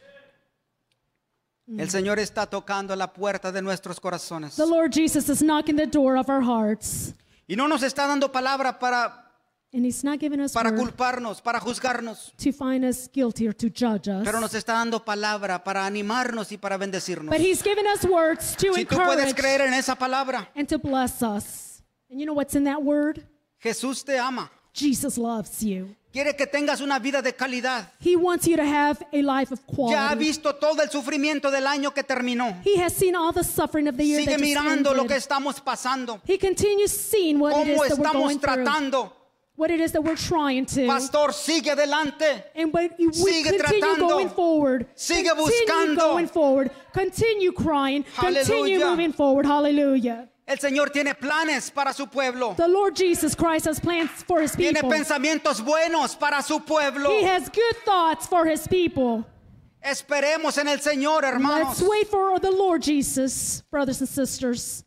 [1.77, 4.55] El Señor está tocando la puerta de nuestros corazones.
[4.55, 7.13] The Lord Jesus is knocking the door of our hearts,
[7.47, 9.26] Y no nos está dando palabra para,
[9.73, 13.53] and he's not giving us para word culparnos, para juzgarnos, to find us guilty or
[13.53, 14.23] to judge us.
[14.23, 17.29] pero nos está dando palabra para animarnos y para bendecirnos.
[17.29, 20.67] But he's given us words to Si tú puedes encourage creer en esa palabra, and
[20.69, 21.81] to bless us.
[22.09, 23.21] And you know what's in that word?
[23.61, 24.49] Jesús te ama.
[24.73, 25.95] Jesus loves you.
[26.13, 27.89] Quiere que tengas una vida de calidad.
[27.99, 29.75] He wants you to have a life of Ya ha
[30.15, 30.19] quality.
[30.19, 32.55] visto todo el sufrimiento del año que terminó.
[32.63, 35.07] He has seen all the suffering of the year Sigue that just mirando lo ended.
[35.09, 36.21] que estamos pasando.
[36.25, 39.11] He continues seeing what it is Cómo that we're going estamos through, tratando.
[39.57, 40.85] What it is that we're trying to.
[40.85, 42.43] Pastor, sigue adelante.
[42.55, 44.07] And we, we Sigue continue tratando.
[44.07, 44.85] going forward.
[44.95, 45.97] Sigue continue buscando.
[45.97, 46.71] going forward.
[46.93, 48.05] Continue crying.
[48.15, 49.45] Continue moving forward.
[49.45, 50.29] Hallelujah.
[50.47, 52.53] El Señor tiene planes para su pueblo.
[52.55, 54.91] The Lord Jesus Christ has plans for his Tiene people.
[54.91, 57.09] pensamientos buenos para su pueblo.
[57.09, 59.25] He has good thoughts for his people.
[59.83, 61.79] Esperemos en el Señor, hermanos.
[61.79, 64.85] Let's wait for the Lord Jesus, brothers and sisters.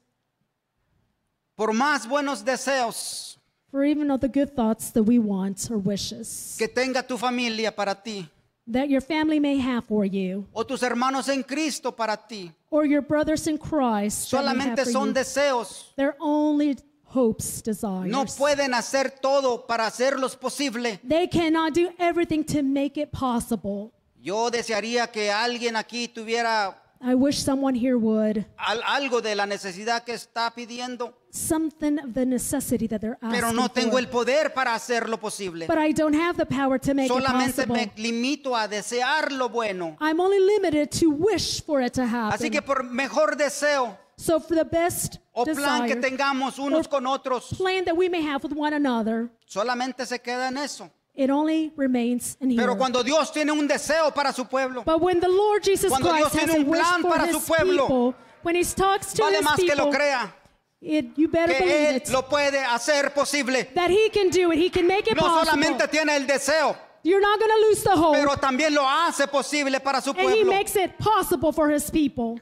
[1.56, 3.29] Por más buenos deseos
[3.70, 7.70] For even of the good thoughts that we want or wishes que tenga tu familia
[7.70, 8.28] para ti,
[8.66, 12.84] that your family may have for you, o tus hermanos en Cristo para ti, or
[12.84, 15.92] your brothers in Christ, solamente son you, deseos.
[15.96, 18.10] they're only hopes, desires.
[18.10, 20.98] No pueden hacer todo para hacerlos posible.
[21.06, 23.92] They cannot do everything to make it possible.
[24.20, 29.46] Yo desearía que alguien aquí tuviera I wish someone here would al- algo de la
[29.46, 34.00] necesidad que está pidiendo, something of the necessity that they're asking pero no tengo for.
[34.00, 35.66] el poder para hacerlo posible.
[35.66, 37.76] But I don't have the power to make it Solamente possible.
[37.76, 39.96] me limito a desear lo bueno.
[40.00, 42.38] I'm only limited to wish for it to happen.
[42.38, 46.86] Así que por mejor deseo so for the best o plan que desire, tengamos unos
[46.86, 50.90] con otros, plan that we may have with one another, solamente se queda en eso.
[51.14, 52.60] It only remains in here.
[52.62, 56.10] Pero cuando Dios tiene un deseo para su pueblo, but when the Lord Jesus Cuando
[56.10, 58.54] Christ Dios has tiene a un wish plan for para his su pueblo, people, when
[58.56, 60.32] he talks to vale his más que people, lo crea,
[60.80, 63.68] it, you better que believe Él it, lo puede hacer posible.
[63.74, 64.58] that he can do it.
[64.58, 65.44] He can make it No possible.
[65.52, 68.16] solamente tiene el deseo, You're not going to lose the hope.
[68.16, 70.52] pero también lo hace posible para su and he pueblo.
[70.52, 72.38] makes it possible for his people.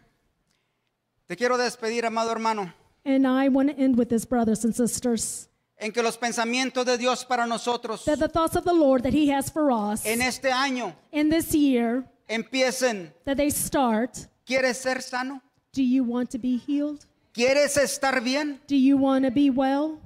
[1.28, 2.72] Te quiero despedir, amado hermano,
[3.04, 5.48] And I want to end with this, brothers and sisters,
[5.78, 9.12] en que los pensamientos de Dios para nosotros that the thoughts of the Lord that
[9.12, 13.12] he has for us en este año in this year, empiecen.
[13.24, 15.40] that they start, ¿Quieres ser sano?
[15.72, 17.04] do you want to be healed?
[17.32, 18.60] ¿Quieres estar bien?
[18.66, 20.00] Do you want to be well?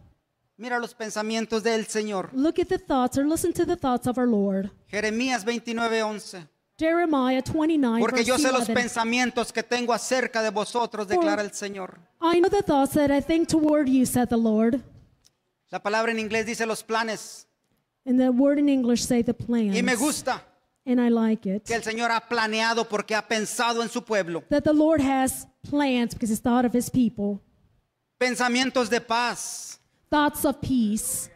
[0.58, 2.28] Mira los pensamientos del Señor.
[2.34, 4.70] Look at the thoughts or listen to the thoughts of our Lord.
[4.88, 6.46] Jeremías 29:11.
[6.78, 8.74] Jeremiah 29, Porque yo sé los 11.
[8.74, 11.98] pensamientos que tengo acerca de vosotros, declara el Señor.
[12.20, 14.80] I know the thoughts that I think toward you, said the Lord.
[15.72, 17.48] La palabra en inglés dice los planes.
[18.06, 19.74] And the word in English say the plans.
[19.74, 20.42] Y me gusta
[20.84, 21.64] And I like it.
[21.64, 24.44] que el Señor ha planeado porque ha pensado en su pueblo.
[24.50, 27.40] That the Lord has plans because he's thought of his people.
[28.18, 29.80] Pensamientos de paz.
[30.10, 31.30] Thoughts of peace.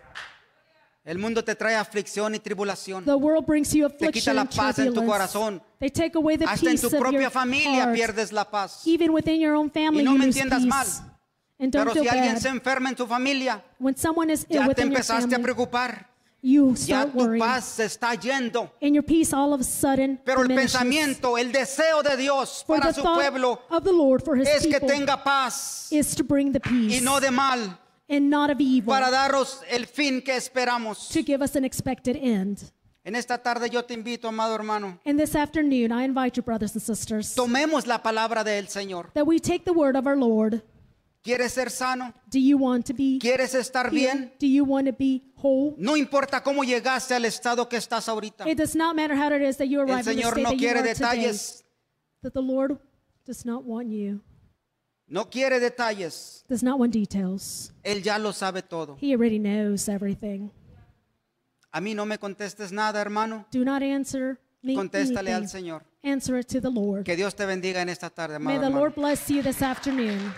[1.02, 3.04] El mundo te trae aflicción y tribulación.
[3.04, 5.62] The world brings you Te quita affliction la paz en tu corazón.
[5.78, 7.94] They take away the Hasta en tu propia familia heart.
[7.94, 8.82] pierdes la paz.
[8.84, 10.68] Even within your own family, Y no you me entiendas peace.
[10.68, 10.86] mal,
[11.58, 14.56] and don't Pero feel si alguien se enferma en tu familia, when someone is ill
[14.60, 16.06] ya te within your empezaste a family, preocupar.
[16.42, 17.40] you Ya start tu worrying.
[17.40, 18.70] paz se está yendo.
[18.82, 20.72] and your peace all of a sudden Pero el diminishes.
[20.78, 24.36] pensamiento, el deseo de Dios For para the su thought pueblo of the Lord for
[24.36, 27.78] his es que people tenga paz is to bring the peace y no de mal
[28.08, 31.08] and not of evil para daros el fin que esperamos.
[31.08, 32.70] to give us an expected end.
[33.02, 36.72] En esta tarde yo te invito, amado hermano, And this afternoon, I invite you, brothers
[36.74, 39.12] and sisters, tomemos la palabra del Señor.
[39.14, 40.60] that we take the word of our Lord.
[41.26, 42.14] ¿Quieres ser sano?
[42.30, 44.32] Do you want to be ¿Quieres estar bien?
[44.38, 45.74] Do you want to be whole?
[45.76, 48.48] No importa cómo llegaste al estado que estás ahorita.
[48.48, 50.42] It does not matter how it is that you El arrive in the Señor state
[50.44, 51.16] no that you quiere are today.
[51.18, 51.64] detalles.
[52.22, 52.78] That the Lord
[53.26, 54.20] does not want you,
[55.08, 56.44] No quiere detalles.
[56.48, 57.72] does not want details.
[57.82, 58.96] Él ya lo sabe todo.
[59.00, 60.50] He already knows everything.
[61.72, 63.46] A mí no me contestes nada, hermano.
[63.50, 65.48] Do not answer me Contéstale al anything.
[65.64, 65.82] Señor.
[66.04, 67.04] Answer it to the Lord.
[67.04, 68.80] Que Dios te bendiga en esta tarde, May amado the hermano.
[68.80, 70.32] Lord bless you this afternoon.